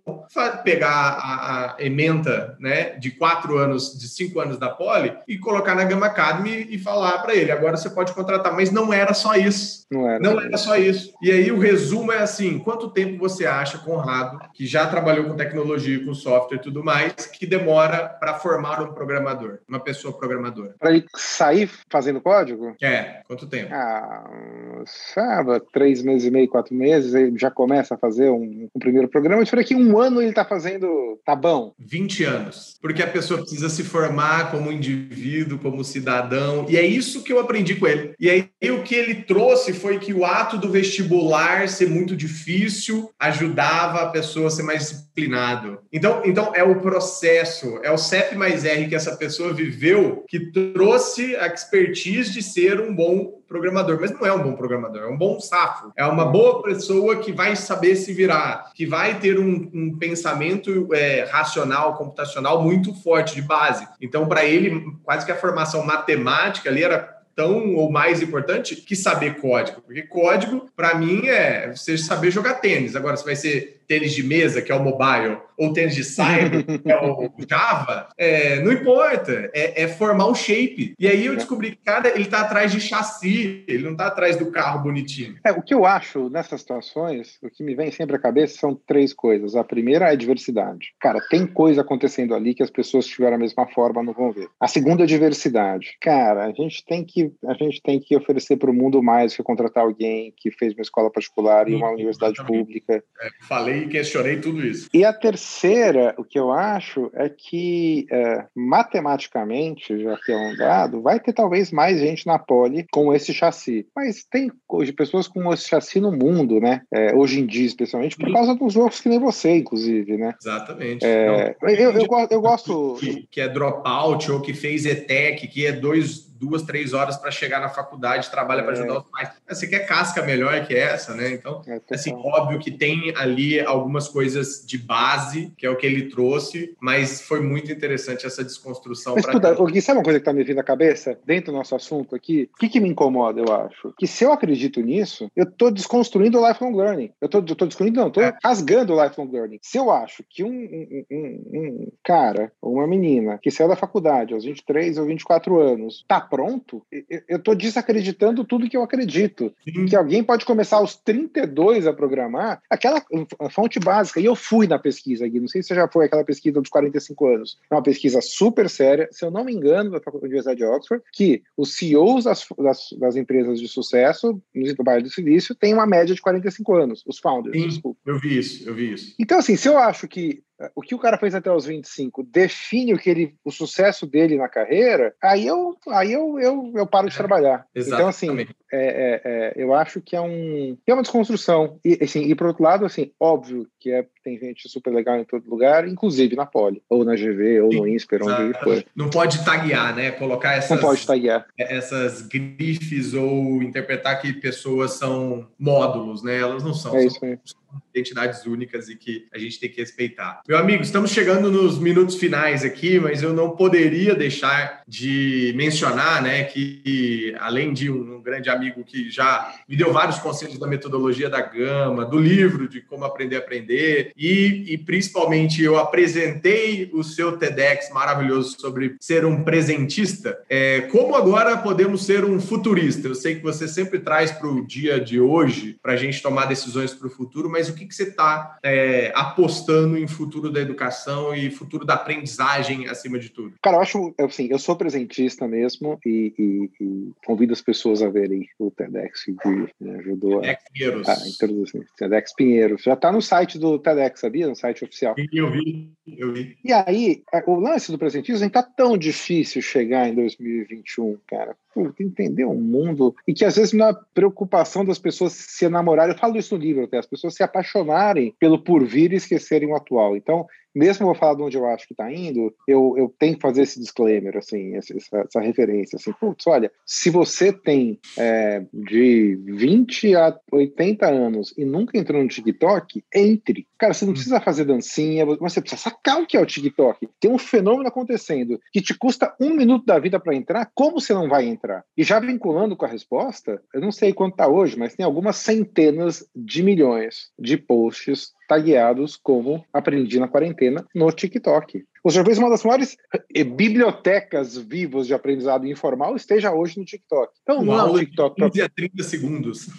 pegar 0.66 0.90
a, 0.90 1.76
a, 1.76 1.76
ementa 1.80 2.58
né, 2.60 2.90
de 3.00 3.12
quatro 3.12 3.58
anos, 3.58 3.98
de 3.98 4.06
cinco 4.10 4.42
anos 4.42 4.58
da 4.58 4.70
Poli 4.70 5.14
e 5.26 5.38
colocar 5.38 5.74
na 5.74 5.86
Gama 5.86 6.08
Academy 6.08 6.68
e 6.70 6.78
falar 6.78 7.20
para 7.20 7.34
ele: 7.34 7.54
agora 7.54 7.78
você 7.78 7.90
pode 7.90 8.14
contratar. 8.14 8.54
Mas 8.54 8.70
não 8.70 8.92
era 8.92 9.14
só 9.14 9.34
isso. 9.36 9.86
Não 9.90 10.10
era. 10.10 10.20
Não 10.20 10.42
era 10.42 10.58
só 10.58 10.76
isso. 10.76 11.14
E 11.22 11.32
aí 11.32 11.50
o 11.54 11.58
resumo 11.58 12.12
é 12.12 12.18
assim: 12.18 12.60
quanto 12.60 12.90
tempo 12.90 13.18
você 13.18 13.46
acha, 13.46 13.78
Conrado, 13.78 14.40
que 14.54 14.68
já 14.68 14.86
trabalhou 14.86 15.24
com 15.24 15.38
tecnologia, 15.38 16.04
com 16.04 16.14
software 16.14 16.58
e 16.58 16.62
tudo 16.62 16.84
mais, 16.84 17.14
que 17.14 17.46
demora 17.46 18.10
para 18.10 18.34
formar 18.34 18.82
um 18.82 18.94
programador, 18.94 19.60
uma 19.70 19.80
pessoa 19.80 20.18
programadora? 20.18 20.76
Para 20.78 20.92
ele 20.92 21.06
sair 21.16 21.70
fazendo 21.90 22.20
código? 22.20 22.76
É, 22.82 23.22
quanto 23.26 23.48
tempo? 23.48 23.74
Ah, 23.74 24.84
sabe, 24.86 25.62
três 25.72 26.02
meses 26.02 26.28
e 26.28 26.32
meio, 26.32 26.50
quatro 26.50 26.76
meses, 26.76 27.14
ele 27.14 27.40
já 27.40 27.50
começa 27.50 27.96
a 27.96 27.98
fazer 27.98 28.30
um, 28.30 28.68
um 28.76 28.81
primeiro 28.82 29.08
programa. 29.08 29.42
Eu 29.42 29.64
que 29.64 29.76
um 29.76 29.98
ano 29.98 30.22
ele 30.22 30.30
está 30.30 30.44
fazendo, 30.44 31.20
tá 31.26 31.36
bom? 31.36 31.74
20 31.80 32.24
anos. 32.24 32.78
Porque 32.82 33.02
a 33.02 33.08
pessoa 33.08 33.42
precisa 33.42 33.70
se 33.70 33.84
formar 33.84 34.52
como 34.52 34.72
indivíduo, 34.72 35.60
como 35.60 35.84
cidadão. 35.84 36.66
E 36.68 36.76
é 36.78 36.86
isso 36.86 37.24
que 37.24 37.32
eu 37.32 37.40
aprendi 37.40 37.76
com 37.76 37.88
ele. 37.88 38.14
E 38.20 38.30
aí 38.30 38.50
o 38.72 38.84
que 38.84 38.96
ele 38.96 39.16
trouxe 39.16 39.74
foi 39.74 40.00
que 40.00 40.14
o 40.14 40.26
ato 40.26 40.58
do 40.58 40.70
vestibular 40.70 41.70
ser 41.70 41.90
muito 41.90 42.16
difícil 42.16 43.10
ajudava 43.20 44.02
a 44.02 44.10
pessoa 44.10 44.48
a 44.48 44.52
ser 44.52 44.64
mais 44.64 44.90
disciplinado. 44.90 45.80
Então, 45.92 46.22
então 46.26 46.52
é 46.56 46.64
o 46.64 46.82
processo, 46.82 47.80
é 47.84 47.92
o 47.92 47.98
CEP 47.98 48.36
mais 48.36 48.66
R 48.66 48.88
que 48.88 48.96
essa 48.96 49.16
pessoa 49.16 49.54
viveu 49.54 50.26
que 50.28 50.52
trouxe 50.52 51.36
a 51.36 51.48
expertise 51.48 52.32
de 52.32 52.42
ser 52.42 52.80
um 52.80 52.94
bom 52.94 53.41
programador, 53.52 53.98
mas 54.00 54.12
não 54.12 54.26
é 54.26 54.32
um 54.32 54.42
bom 54.42 54.54
programador, 54.54 55.02
é 55.02 55.08
um 55.08 55.18
bom 55.18 55.38
safo, 55.42 55.92
é 55.98 56.06
uma 56.06 56.26
boa 56.26 56.64
pessoa 56.64 57.18
que 57.18 57.34
vai 57.34 57.54
saber 57.58 57.98
se 57.98 58.14
virar, 58.14 58.72
que 58.74 58.86
vai 58.86 59.20
ter 59.20 59.38
um, 59.38 59.70
um 59.74 59.98
pensamento 59.98 60.88
é, 60.94 61.26
racional, 61.30 61.96
computacional 61.96 62.64
muito 62.64 62.94
forte 62.94 63.36
de 63.36 63.42
base. 63.42 63.86
Então, 64.00 64.26
para 64.26 64.46
ele, 64.46 64.86
quase 65.04 65.26
que 65.26 65.32
a 65.34 65.38
formação 65.38 65.86
matemática 65.86 66.70
ali 66.70 66.82
era 66.82 67.21
tão 67.42 67.74
ou 67.74 67.92
mais 67.92 68.22
importante 68.22 68.76
que 68.76 68.96
saber 68.96 69.42
código, 69.42 69.82
porque 69.82 70.04
código, 70.04 70.70
para 70.76 70.94
mim, 70.94 71.28
é 71.28 71.76
você 71.76 71.98
saber 71.98 72.30
jogar 72.30 72.56
tênis. 72.56 72.96
Agora, 72.96 73.18
se 73.18 73.26
vai 73.26 73.36
ser 73.36 73.82
tênis 73.88 74.14
de 74.14 74.24
mesa, 74.24 74.62
que 74.62 74.72
é 74.72 74.76
o 74.76 74.82
mobile, 74.82 75.38
ou 75.58 75.74
tênis 75.74 75.96
de 75.96 76.04
cyber, 76.04 76.64
que 76.82 76.90
é 76.90 76.98
o 76.98 77.30
Java, 77.50 78.08
é, 78.18 78.62
não 78.62 78.72
importa, 78.72 79.52
é, 79.54 79.84
é, 79.84 79.88
formar 79.88 80.28
um 80.28 80.36
shape. 80.36 80.94
E 80.98 81.08
aí 81.08 81.26
eu 81.26 81.36
descobri 81.36 81.72
que 81.72 81.80
cada 81.84 82.08
ele 82.08 82.22
está 82.22 82.40
atrás 82.42 82.72
de 82.72 82.80
chassi, 82.80 83.66
ele 83.68 83.84
não 83.84 83.92
está 83.92 84.08
atrás 84.08 84.38
do 84.38 84.50
carro 84.50 84.82
bonitinho. 84.82 85.36
É, 85.44 85.52
o 85.52 85.62
que 85.62 85.74
eu 85.74 85.86
acho 85.86 86.30
nessas 86.30 86.62
situações, 86.62 87.38
o 87.44 87.50
que 87.50 87.64
me 87.64 87.76
vem 87.76 87.92
sempre 87.92 88.16
à 88.16 88.20
cabeça 88.20 88.58
são 88.58 88.74
três 88.74 89.14
coisas. 89.14 89.56
A 89.56 89.64
primeira 89.64 90.14
é 90.14 90.16
diversidade. 90.16 90.94
Cara, 91.00 91.20
tem 91.30 91.46
coisa 91.46 91.82
acontecendo 91.82 92.34
ali 92.34 92.54
que 92.54 92.64
as 92.64 92.72
pessoas 92.72 93.06
que 93.06 93.16
tiveram 93.16 93.36
a 93.36 93.40
mesma 93.40 93.68
forma 93.68 94.02
não 94.02 94.14
vão 94.14 94.32
ver. 94.32 94.48
A 94.58 94.68
segunda 94.68 95.04
é 95.04 95.06
diversidade. 95.08 95.98
Cara, 96.00 96.46
a 96.46 96.52
gente 96.52 96.86
tem 96.86 97.04
que 97.04 97.31
a 97.46 97.54
gente 97.54 97.82
tem 97.82 98.00
que 98.00 98.16
oferecer 98.16 98.58
para 98.58 98.70
o 98.70 98.74
mundo 98.74 99.02
mais 99.02 99.36
que 99.36 99.44
contratar 99.44 99.84
alguém 99.84 100.34
que 100.36 100.52
fez 100.52 100.74
uma 100.74 100.82
escola 100.82 101.12
particular 101.12 101.68
e 101.70 101.76
uma 101.76 101.92
universidade 101.92 102.34
exatamente. 102.34 102.66
pública. 102.66 103.04
É, 103.22 103.30
falei 103.48 103.84
e 103.84 103.88
questionei 103.88 104.40
tudo 104.40 104.66
isso. 104.66 104.90
E 104.94 105.04
a 105.04 105.14
terceira, 105.14 106.14
o 106.18 106.24
que 106.24 106.40
eu 106.40 106.52
acho 106.52 107.12
é 107.14 107.30
que 107.30 108.06
é, 108.12 108.46
matematicamente, 108.56 110.02
já 110.02 110.18
que 110.18 110.32
é 110.32 110.38
um 110.38 110.56
dado, 110.56 111.02
vai 111.02 111.20
ter 111.20 111.34
talvez 111.34 111.72
mais 111.72 112.00
gente 112.00 112.26
na 112.26 112.40
poli 112.40 112.86
com 112.92 113.14
esse 113.14 113.34
chassi. 113.34 113.86
Mas 113.96 114.24
tem 114.24 114.52
hoje 114.68 114.94
pessoas 114.94 115.28
com 115.28 115.52
esse 115.54 115.68
chassi 115.68 116.00
no 116.00 116.12
mundo, 116.12 116.60
né? 116.60 116.82
É, 116.92 117.14
hoje 117.16 117.40
em 117.40 117.46
dia, 117.46 117.66
especialmente, 117.66 118.18
por 118.18 118.32
causa 118.32 118.56
dos 118.56 118.76
outros 118.76 119.02
que 119.02 119.10
nem 119.10 119.20
você, 119.20 119.58
inclusive, 119.58 120.18
né? 120.18 120.34
Exatamente. 120.42 121.06
É, 121.06 121.56
Não, 121.62 121.70
eu, 121.70 121.76
eu, 121.76 122.02
eu, 122.02 122.28
eu 122.30 122.42
gosto. 122.42 122.98
Que, 123.00 123.28
que 123.30 123.42
é 123.42 123.48
dropout 123.48 124.32
ou 124.32 124.42
que 124.42 124.54
fez 124.54 124.86
ETEC, 124.86 125.48
que 125.48 125.66
é 125.66 125.72
dois 125.72 126.31
duas, 126.42 126.64
três 126.64 126.92
horas 126.94 127.18
para 127.18 127.30
chegar 127.30 127.60
na 127.60 127.70
faculdade, 127.70 128.32
trabalha 128.32 128.64
para 128.64 128.74
ajudar 128.74 128.96
é. 128.96 128.98
os 128.98 129.04
pais. 129.04 129.30
Você 129.48 129.68
quer 129.68 129.86
casca 129.86 130.24
melhor 130.24 130.66
que 130.66 130.76
essa, 130.76 131.14
né? 131.14 131.32
Então, 131.32 131.62
é, 131.68 131.80
assim, 131.92 132.12
óbvio 132.14 132.58
que 132.58 132.72
tem 132.72 133.14
ali 133.16 133.60
algumas 133.60 134.08
coisas 134.08 134.66
de 134.66 134.78
base, 134.78 135.54
que 135.56 135.66
é 135.66 135.70
o 135.70 135.78
que 135.78 135.86
ele 135.86 136.10
trouxe, 136.10 136.76
mas 136.82 137.22
foi 137.22 137.42
muito 137.42 137.72
interessante 137.72 138.26
essa 138.26 138.44
desconstrução. 138.44 139.14
Mas, 139.14 139.26
puta, 139.28 139.54
Gui, 139.66 139.82
sabe 139.82 140.00
uma 140.00 140.04
coisa 140.04 140.20
que 140.20 140.24
está 140.24 140.34
me 140.34 140.44
vindo 140.44 140.60
à 140.60 140.64
cabeça, 140.64 141.18
dentro 141.26 141.52
do 141.52 141.58
nosso 141.58 141.76
assunto 141.76 142.16
aqui? 142.16 142.50
O 142.56 142.60
que, 142.60 142.70
que 142.70 142.80
me 142.80 142.90
incomoda, 142.90 143.40
eu 143.40 143.54
acho? 143.54 143.94
Que 143.98 144.08
se 144.08 144.24
eu 144.24 144.32
acredito 144.32 144.82
nisso, 144.82 145.30
eu 145.36 145.44
estou 145.44 145.70
desconstruindo 145.70 146.40
o 146.40 146.48
lifelong 146.48 146.76
learning. 146.76 147.12
Eu 147.22 147.28
estou 147.28 147.42
desconstruindo, 147.42 148.00
não, 148.00 148.08
estou 148.08 148.24
é. 148.24 148.36
rasgando 148.44 148.94
o 148.94 149.04
lifelong 149.04 149.32
learning. 149.32 149.60
Se 149.62 149.78
eu 149.78 149.92
acho 149.92 150.24
que 150.28 150.44
um, 150.44 150.50
um, 150.50 151.06
um, 151.12 151.42
um 151.54 151.92
cara 152.04 152.52
ou 152.62 152.74
uma 152.76 152.88
menina 152.88 153.40
que 153.42 153.52
saiu 153.52 153.70
da 153.70 153.76
faculdade 153.76 154.34
aos 154.34 154.44
23 154.44 154.98
ou 154.98 155.06
24 155.06 155.60
anos 155.60 155.98
está 155.98 156.20
pronto, 156.32 156.82
eu 157.28 157.36
estou 157.36 157.54
desacreditando 157.54 158.46
tudo 158.46 158.70
que 158.70 158.78
eu 158.78 158.84
acredito. 158.84 159.54
Sim. 159.66 159.86
Que 159.86 159.98
alguém 159.98 160.24
pode 160.24 160.46
começar 160.46 160.78
aos 160.78 160.96
32 160.96 161.86
a 161.86 161.92
programar 161.94 162.62
aquela 162.70 163.04
fonte 163.52 163.78
básica. 163.82 164.22
E 164.22 164.26
eu 164.26 164.34
fui 164.34 164.66
na 164.66 164.80
pesquisa 164.80 165.26
aqui, 165.26 165.42
não 165.42 165.50
sei 165.50 165.62
se 165.62 165.68
você 165.68 165.76
já 165.76 165.90
foi 165.90 166.06
aquela 166.06 166.24
pesquisa 166.24 166.62
dos 166.62 166.70
45 166.70 167.28
anos. 167.28 167.60
É 167.70 167.76
uma 167.76 167.84
pesquisa 167.84 168.22
super 168.22 168.70
séria, 168.70 169.10
se 169.12 169.26
eu 169.26 169.30
não 169.30 169.44
me 169.44 169.54
engano, 169.54 169.92
da 169.92 170.00
Universidade 170.14 170.60
de 170.60 170.64
Oxford, 170.64 171.04
que 171.12 171.44
os 171.58 171.76
CEOs 171.76 172.24
das, 172.24 172.48
das, 172.58 172.90
das 172.98 173.16
empresas 173.18 173.60
de 173.60 173.68
sucesso 173.68 174.42
no 174.56 174.84
Bairro 174.86 175.04
do 175.04 175.10
Silício 175.10 175.54
têm 175.54 175.74
uma 175.74 175.86
média 175.86 176.16
de 176.16 176.22
45 176.22 176.74
anos, 176.76 177.04
os 177.06 177.20
founders. 177.20 177.58
Sim, 177.58 177.68
desculpa. 177.68 178.00
eu 178.06 178.18
vi 178.18 178.38
isso, 178.38 178.70
eu 178.70 178.74
vi 178.74 178.94
isso. 178.94 179.14
Então, 179.20 179.38
assim, 179.38 179.58
se 179.58 179.68
eu 179.68 179.78
acho 179.78 180.08
que 180.08 180.42
o 180.76 180.82
que 180.82 180.96
o 180.96 181.00
cara 181.00 181.18
fez 181.18 181.34
até 181.34 181.52
os 181.52 181.66
25 181.66 182.24
define 182.24 182.94
o 182.94 182.98
que 182.98 183.10
ele, 183.10 183.36
o 183.44 183.52
sucesso 183.52 184.06
dele 184.06 184.38
na 184.38 184.48
carreira, 184.48 185.16
aí 185.22 185.48
eu, 185.48 185.76
aí 185.90 186.12
eu, 186.12 186.40
eu, 186.40 186.72
eu 186.76 186.88
paro 186.88 187.10
de 187.10 187.16
trabalhar. 187.18 187.66
Então, 187.76 188.08
assim, 188.08 188.48
é, 188.72 188.78
é, 188.80 189.22
é, 189.24 189.54
eu 189.56 189.74
acho 189.74 190.02
que 190.02 190.16
é 190.16 190.22
um 190.22 190.78
é 190.86 190.94
uma 190.94 191.02
desconstrução. 191.02 191.80
E, 191.84 192.00
assim, 192.02 192.24
e 192.24 192.36
por 192.36 192.48
outro 192.48 192.64
lado, 192.64 192.86
assim, 192.86 193.12
óbvio 193.20 193.68
que 193.80 193.92
é, 193.92 194.06
tem 194.24 194.38
gente 194.38 194.70
super 194.70 194.94
legal 194.94 195.18
em 195.20 195.24
todo 195.24 195.50
lugar, 195.50 195.88
inclusive 195.88 196.36
na 196.36 196.46
Poli, 196.46 196.82
ou 196.90 197.04
na 197.04 197.16
GV, 197.16 197.62
ou 197.62 197.72
Sim, 197.72 197.78
no 197.78 197.88
INSPER, 197.88 198.24
onde 198.24 198.60
for. 198.60 198.86
Não 198.96 199.10
pode 199.10 199.44
taguear, 199.44 199.96
né? 199.96 200.12
Colocar 200.12 200.54
essas, 200.54 200.70
Não 200.70 200.78
pode 200.78 201.06
taguear. 201.06 201.46
essas 201.58 202.22
grifes 202.22 203.14
ou 203.14 203.62
interpretar 203.62 204.22
que 204.22 204.34
pessoas 204.34 204.94
são 204.94 205.48
módulos, 205.58 206.24
né? 206.24 206.40
Elas 206.40 206.64
não 206.64 206.74
são. 206.74 206.96
É 206.96 207.10
são, 207.10 207.34
isso 207.34 207.56
identidades 207.94 208.46
únicas 208.46 208.90
e 208.90 208.96
que 208.96 209.28
a 209.34 209.38
gente 209.38 209.60
tem 209.60 209.70
que 209.70 209.80
respeitar. 209.80 210.42
Meu 210.48 210.58
amigo, 210.58 210.82
estamos 210.82 211.12
chegando 211.12 211.52
nos 211.52 211.78
minutos 211.78 212.16
finais 212.16 212.64
aqui, 212.64 213.00
mas 213.00 213.22
eu 213.22 213.34
não 213.34 213.52
poderia 213.52 214.16
deixar 214.16 214.84
de 214.88 215.54
mencionar, 215.56 216.22
né, 216.22 216.44
que 216.46 217.36
além 217.40 217.74
de 217.74 217.90
um 217.90 218.22
grande 218.22 218.50
amigo 218.50 218.61
que 218.86 219.10
já 219.10 219.56
me 219.68 219.76
deu 219.76 219.92
vários 219.92 220.20
conselhos 220.20 220.58
da 220.58 220.68
metodologia 220.68 221.30
da 221.30 221.42
Gama, 221.42 222.06
do 222.06 222.20
livro 222.20 222.68
de 222.68 222.82
como 222.82 223.06
aprender 223.06 223.36
a 223.36 223.40
aprender 223.40 224.12
e, 224.16 224.74
e 224.74 224.78
principalmente 224.78 225.64
eu 225.64 225.78
apresentei 225.78 226.90
o 226.94 227.04
seu 227.04 227.38
TEDx 227.38 227.92
maravilhoso 227.92 228.60
sobre 228.60 228.96
ser 229.00 229.26
um 229.26 229.44
presentista. 229.44 230.40
É, 230.50 230.82
como 230.82 231.16
agora 231.16 231.58
podemos 231.58 232.06
ser 232.06 232.26
um 232.26 232.40
futurista? 232.40 233.08
Eu 233.08 233.16
sei 233.16 233.36
que 233.36 233.44
você 233.44 233.68
sempre 233.68 234.00
traz 234.00 234.32
para 234.32 234.48
o 234.48 234.66
dia 234.66 235.00
de 235.00 235.20
hoje 235.20 235.78
para 235.82 235.94
a 235.94 235.98
gente 235.98 236.22
tomar 236.22 236.46
decisões 236.46 236.94
para 236.94 237.08
o 237.08 237.12
futuro, 237.12 237.50
mas 237.50 237.70
o 237.70 237.74
que, 237.74 237.86
que 237.86 237.96
você 237.96 238.04
está 238.04 238.58
é, 238.64 239.12
apostando 239.16 239.98
em 239.98 240.08
futuro? 240.08 240.42
futuro 240.42 240.52
da 240.52 240.62
educação 240.62 241.36
e 241.36 241.52
futuro 241.52 241.86
da 241.86 241.96
aprendizagem 241.96 242.88
acima 242.88 243.20
de 243.20 243.30
tudo? 243.30 243.54
Cara, 243.62 243.78
eu 243.78 243.82
acho, 243.82 244.14
assim, 244.20 244.48
eu 244.50 244.58
sou 244.58 244.76
presentista 244.76 245.48
mesmo 245.48 246.00
e, 246.06 246.34
e, 246.38 246.70
e 246.80 247.12
convido 247.26 247.54
as 247.54 247.62
pessoas 247.62 248.02
a 248.02 248.10
verem 248.10 248.48
o 248.60 248.72
TEDx 248.72 249.24
que 249.24 249.34
me 249.80 249.92
ajudou 249.98 250.42
TEDx 250.42 250.64
Pinheiros. 250.72 251.10
a, 251.10 251.14
a 251.14 251.28
introduzir. 251.28 251.88
TEDx 251.98 252.34
Pinheiros. 252.36 252.84
Já 252.84 252.94
está 252.94 253.12
no 253.12 253.22
site 253.22 253.58
do 253.60 253.80
TEDx, 253.80 254.20
sabia? 254.20 254.48
No 254.48 254.56
site 254.56 254.84
oficial. 254.84 255.16
Eu 255.32 255.52
vi, 255.52 255.92
eu 256.08 256.34
vi. 256.34 256.58
E 256.64 256.72
aí, 256.74 257.24
o 257.48 257.56
lance 257.56 257.92
do 257.92 257.98
presentismo 257.98 258.46
está 258.46 258.64
tão 258.64 258.98
difícil 258.98 259.62
chegar 259.62 260.08
em 260.08 260.16
2021, 260.16 261.18
cara 261.28 261.56
entender 262.00 262.46
o 262.46 262.54
mundo 262.54 263.16
e 263.28 263.34
que 263.34 263.46
às 263.46 263.56
vezes 263.56 263.74
na 263.74 263.94
preocupação 263.94 264.84
das 264.84 265.00
pessoas 265.00 265.34
se 265.34 265.66
enamorarem, 265.66 266.14
eu 266.14 266.20
falo 266.20 266.38
isso 266.38 266.56
no 266.56 266.64
livro 266.64 266.84
até, 266.84 266.98
as 266.98 267.06
pessoas 267.06 267.36
se 267.36 267.44
apaixonarem 267.44 268.36
pelo 268.40 268.64
porvir 268.64 269.12
e 269.12 269.16
esquecerem 269.16 269.70
o 269.70 269.76
atual. 269.76 270.16
Então, 270.16 270.48
mesmo 270.74 271.06
vou 271.06 271.16
falar 271.16 271.36
de 271.36 271.44
onde 271.44 271.58
eu 271.58 271.66
acho 271.68 271.86
que 271.86 271.94
está 271.94 272.12
indo, 272.12 272.54
eu, 272.68 272.96
eu 272.98 273.14
tenho 273.20 273.36
que 273.36 273.42
fazer 273.42 273.64
esse 273.64 273.80
disclaimer, 273.80 274.38
assim, 274.38 274.76
essa, 274.76 274.94
essa 275.14 275.42
referência, 275.42 275.98
assim, 275.98 276.14
putz, 276.14 276.48
olha, 276.48 276.72
se 276.86 277.10
você 277.10 277.52
tem 277.52 278.00
é, 278.18 278.66
de 278.74 279.38
20 279.46 280.16
a 280.16 280.38
80 280.52 281.06
anos 281.08 281.54
e 281.58 281.66
nunca 281.66 281.98
entrou 281.98 282.22
no 282.22 282.30
TikTok, 282.30 283.04
entre. 283.14 283.68
Cara, 283.78 283.94
você 283.94 284.06
não 284.06 284.14
precisa 284.14 284.40
fazer 284.40 284.66
dancinha, 284.66 285.26
mas 285.26 285.54
você 285.54 285.62
precisa 285.62 285.82
sacar 285.82 286.22
o 286.22 286.26
que 286.26 286.38
é 286.38 286.40
o 286.40 286.46
TikTok. 286.46 287.08
Tem 287.20 287.32
um 287.32 287.38
fenômeno 287.38 287.88
acontecendo 287.88 288.60
que 288.72 288.82
te 288.82 288.98
custa 288.98 289.36
um 289.40 289.54
minuto 289.54 289.86
da 289.86 290.00
vida 290.00 290.20
para 290.20 290.36
entrar, 290.36 290.72
como 290.74 291.00
você 291.00 291.14
não 291.14 291.28
vai 291.28 291.46
entrar? 291.46 291.61
E 291.98 292.04
já 292.04 292.20
vinculando 292.20 292.76
com 292.76 292.86
a 292.86 292.88
resposta, 292.88 293.62
eu 293.74 293.82
não 293.82 293.92
sei 293.92 294.14
quanto 294.14 294.34
está 294.34 294.48
hoje, 294.48 294.78
mas 294.78 294.96
tem 294.96 295.06
algumas 295.06 295.38
centenas 295.38 296.28
de 296.36 296.64
milhões 296.64 297.30
de 297.38 297.58
posts 297.58 298.32
tagueados 298.48 299.16
como 299.16 299.64
aprendi 299.72 300.20
na 300.20 300.28
quarentena 300.28 300.86
no 300.94 301.12
TikTok. 301.12 301.84
Ou 302.04 302.12
talvez 302.12 302.38
uma 302.38 302.50
das 302.50 302.64
maiores 302.64 302.98
eh, 303.36 303.44
bibliotecas 303.44 304.58
vivas 304.58 305.08
de 305.08 305.14
aprendizado 305.14 305.68
informal 305.68 306.16
esteja 306.16 306.52
hoje 306.52 306.80
no 306.80 306.86
TikTok. 306.86 307.32
Então, 307.44 307.62
uma 307.62 307.78
não 307.78 307.88
é 307.88 307.92
o 307.92 308.00
TikTok. 308.00 308.42
15 308.42 308.62
a 308.62 308.70
30 308.70 309.04
segundos. 309.04 309.70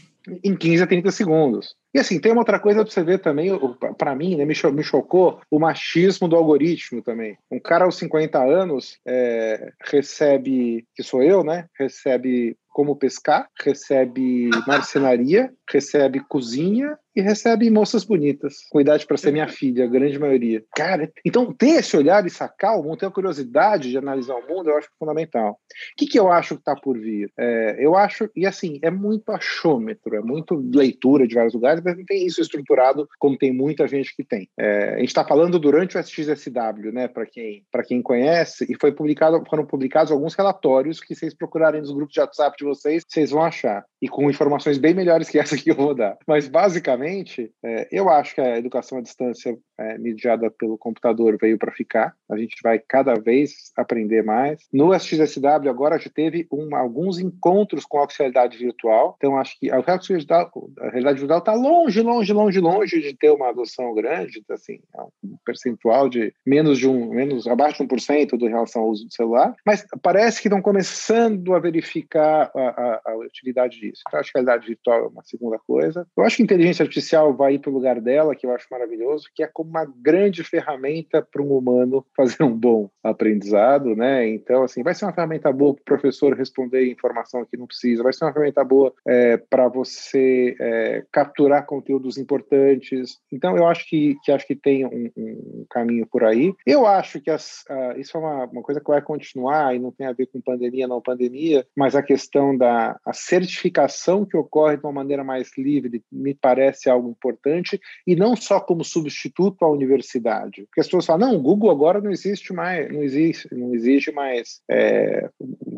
Em 0.44 0.56
15 0.56 0.82
a 0.84 0.86
30 0.86 1.10
segundos. 1.10 1.74
E 1.94 1.98
assim, 1.98 2.20
tem 2.20 2.32
uma 2.32 2.40
outra 2.40 2.58
coisa 2.58 2.82
para 2.82 2.92
você 2.92 3.02
ver 3.02 3.18
também, 3.18 3.50
para 3.98 4.14
mim, 4.14 4.36
né, 4.36 4.44
me, 4.44 4.54
chocou 4.82 5.40
o 5.50 5.58
machismo 5.58 6.26
do 6.26 6.36
algoritmo 6.36 7.02
também. 7.02 7.36
Um 7.50 7.60
cara 7.60 7.84
aos 7.84 7.96
50 7.98 8.38
anos 8.38 8.98
é, 9.06 9.72
recebe, 9.84 10.86
que 10.94 11.02
sou 11.02 11.22
eu, 11.22 11.44
né? 11.44 11.66
Recebe 11.78 12.56
como 12.72 12.96
pescar, 12.96 13.48
recebe 13.62 14.48
marcenaria, 14.66 15.52
recebe 15.70 16.20
cozinha 16.20 16.98
e 17.14 17.20
recebe 17.20 17.68
moças 17.70 18.04
bonitas, 18.04 18.64
com 18.70 18.80
idade 18.80 19.06
para 19.06 19.18
ser 19.18 19.30
minha 19.30 19.46
filha, 19.46 19.84
a 19.84 19.88
grande 19.88 20.18
maioria. 20.18 20.64
Cara, 20.74 21.12
então 21.24 21.52
ter 21.52 21.80
esse 21.80 21.94
olhar 21.96 22.24
e 22.26 22.30
sacar 22.30 22.78
o 22.78 22.82
mundo, 22.82 22.98
ter 22.98 23.06
a 23.06 23.10
curiosidade 23.10 23.90
de 23.90 23.98
analisar 23.98 24.34
o 24.34 24.48
mundo, 24.48 24.70
eu 24.70 24.78
acho 24.78 24.88
fundamental. 24.98 25.52
O 25.52 25.56
que, 25.98 26.06
que 26.06 26.18
eu 26.18 26.32
acho 26.32 26.54
que 26.54 26.62
está 26.62 26.74
por 26.74 26.98
vir? 26.98 27.30
É, 27.38 27.76
eu 27.78 27.94
acho, 27.94 28.30
e 28.34 28.46
assim, 28.46 28.78
é 28.82 28.90
muito 28.90 29.30
achômetro, 29.30 30.16
é 30.16 30.20
muito 30.20 30.54
leitura 30.54 31.26
de 31.26 31.34
vários 31.34 31.52
lugares, 31.52 31.81
mas 31.84 31.96
não 31.96 32.04
tem 32.04 32.26
isso 32.26 32.40
estruturado 32.40 33.08
como 33.18 33.38
tem 33.38 33.52
muita 33.52 33.86
gente 33.86 34.14
que 34.14 34.24
tem. 34.24 34.48
É, 34.58 34.94
a 34.94 34.98
gente 34.98 35.08
está 35.08 35.24
falando 35.24 35.58
durante 35.58 35.96
o 35.96 36.00
SXSW, 36.00 36.92
né, 36.92 37.08
para 37.08 37.26
quem, 37.26 37.64
quem 37.86 38.02
conhece, 38.02 38.66
e 38.70 38.76
foi 38.80 38.92
publicado, 38.92 39.42
foram 39.48 39.66
publicados 39.66 40.12
alguns 40.12 40.34
relatórios 40.34 41.00
que 41.00 41.14
vocês 41.14 41.34
procurarem 41.34 41.80
nos 41.80 41.92
grupos 41.92 42.14
de 42.14 42.20
WhatsApp 42.20 42.56
de 42.56 42.64
vocês, 42.64 43.04
vocês 43.06 43.30
vão 43.30 43.42
achar. 43.42 43.84
E 44.00 44.08
com 44.08 44.30
informações 44.30 44.78
bem 44.78 44.94
melhores 44.94 45.28
que 45.28 45.38
essa 45.38 45.56
que 45.56 45.70
eu 45.70 45.76
vou 45.76 45.94
dar. 45.94 46.16
Mas, 46.26 46.48
basicamente, 46.48 47.50
é, 47.64 47.88
eu 47.90 48.08
acho 48.08 48.34
que 48.34 48.40
a 48.40 48.58
educação 48.58 48.98
à 48.98 49.00
distância 49.00 49.56
é, 49.78 49.98
mediada 49.98 50.50
pelo 50.50 50.78
computador 50.78 51.36
veio 51.40 51.58
para 51.58 51.72
ficar. 51.72 52.14
A 52.30 52.36
gente 52.36 52.56
vai 52.62 52.78
cada 52.78 53.14
vez 53.14 53.72
aprender 53.76 54.22
mais. 54.22 54.60
No 54.72 54.94
SXSW, 54.94 55.68
agora 55.68 55.98
já 55.98 56.10
teve 56.10 56.46
um, 56.52 56.74
alguns 56.74 57.18
encontros 57.18 57.84
com 57.84 57.98
a 57.98 58.04
oficialidade 58.04 58.56
virtual. 58.58 59.14
Então, 59.18 59.36
acho 59.36 59.58
que 59.58 59.70
a 59.70 59.76
realidade 59.76 61.18
virtual 61.18 61.38
está 61.38 61.52
longe, 61.54 61.71
longe, 62.02 62.32
longe, 62.32 62.60
longe 62.60 63.00
de 63.00 63.14
ter 63.16 63.30
uma 63.30 63.48
adoção 63.48 63.94
grande, 63.94 64.42
assim, 64.50 64.78
é 64.94 65.02
um 65.02 65.36
percentual 65.44 66.08
de 66.08 66.32
menos 66.46 66.78
de 66.78 66.88
um, 66.88 67.10
menos 67.10 67.46
abaixo 67.46 67.84
de 67.84 67.88
1% 67.88 68.36
do 68.36 68.46
relação 68.46 68.82
ao 68.82 68.90
uso 68.90 69.06
do 69.06 69.12
celular. 69.12 69.54
Mas 69.64 69.84
parece 70.02 70.40
que 70.40 70.48
estão 70.48 70.62
começando 70.62 71.54
a 71.54 71.58
verificar 71.58 72.50
a, 72.54 72.60
a, 72.60 73.12
a 73.12 73.16
utilidade 73.16 73.80
disso. 73.80 74.02
Então, 74.06 74.20
acho 74.20 74.32
que 74.32 74.38
a 74.38 74.42
realidade 74.42 74.66
virtual 74.66 75.04
é 75.04 75.08
uma 75.08 75.24
segunda 75.24 75.58
coisa. 75.58 76.06
Eu 76.16 76.24
acho 76.24 76.36
que 76.36 76.42
a 76.42 76.44
inteligência 76.44 76.82
artificial 76.82 77.34
vai 77.34 77.54
ir 77.54 77.58
para 77.58 77.70
o 77.70 77.74
lugar 77.74 78.00
dela, 78.00 78.34
que 78.34 78.46
eu 78.46 78.54
acho 78.54 78.66
maravilhoso, 78.70 79.28
que 79.34 79.42
é 79.42 79.46
como 79.46 79.70
uma 79.70 79.84
grande 79.84 80.44
ferramenta 80.44 81.22
para 81.22 81.42
um 81.42 81.56
humano 81.56 82.04
fazer 82.16 82.42
um 82.42 82.56
bom 82.56 82.90
aprendizado, 83.02 83.96
né? 83.96 84.28
Então, 84.28 84.62
assim, 84.62 84.82
vai 84.82 84.94
ser 84.94 85.04
uma 85.04 85.12
ferramenta 85.12 85.52
boa 85.52 85.74
para 85.74 85.82
o 85.82 85.84
professor 85.84 86.34
responder 86.34 86.90
informação 86.90 87.44
que 87.44 87.56
não 87.56 87.66
precisa, 87.66 88.02
vai 88.02 88.12
ser 88.12 88.24
uma 88.24 88.32
ferramenta 88.32 88.64
boa 88.64 88.92
é, 89.06 89.36
para 89.36 89.68
você 89.68 90.56
é, 90.60 91.04
capturar 91.12 91.61
conteúdos 91.62 92.18
importantes. 92.18 93.18
Então, 93.30 93.56
eu 93.56 93.66
acho 93.66 93.88
que, 93.88 94.16
que 94.22 94.32
acho 94.32 94.46
que 94.46 94.56
tem 94.56 94.84
um, 94.86 95.10
um 95.16 95.66
caminho 95.70 96.06
por 96.06 96.24
aí. 96.24 96.52
Eu 96.66 96.86
acho 96.86 97.20
que 97.20 97.30
as, 97.30 97.64
uh, 97.70 97.98
isso 97.98 98.16
é 98.16 98.20
uma, 98.20 98.44
uma 98.46 98.62
coisa 98.62 98.80
que 98.80 98.90
vai 98.90 99.02
continuar 99.02 99.74
e 99.74 99.78
não 99.78 99.90
tem 99.90 100.06
a 100.06 100.12
ver 100.12 100.26
com 100.26 100.40
pandemia, 100.40 100.88
não 100.88 101.00
pandemia, 101.00 101.66
mas 101.76 101.94
a 101.94 102.02
questão 102.02 102.56
da 102.56 102.98
a 103.04 103.12
certificação 103.12 104.24
que 104.24 104.36
ocorre 104.36 104.76
de 104.76 104.84
uma 104.84 104.92
maneira 104.92 105.24
mais 105.24 105.50
livre 105.56 106.02
me 106.10 106.34
parece 106.34 106.88
algo 106.88 107.08
importante 107.10 107.80
e 108.06 108.14
não 108.14 108.36
só 108.36 108.60
como 108.60 108.84
substituto 108.84 109.64
à 109.64 109.70
universidade. 109.70 110.64
Porque 110.66 110.80
as 110.80 110.86
pessoas 110.86 111.06
falam, 111.06 111.28
não, 111.28 111.36
o 111.36 111.42
Google 111.42 111.70
agora 111.70 112.00
não 112.00 112.10
existe 112.10 112.52
mais, 112.52 112.90
não 112.92 113.02
existe, 113.02 113.48
não 113.54 113.74
existe 113.74 114.12
mais 114.12 114.60
é, 114.70 115.28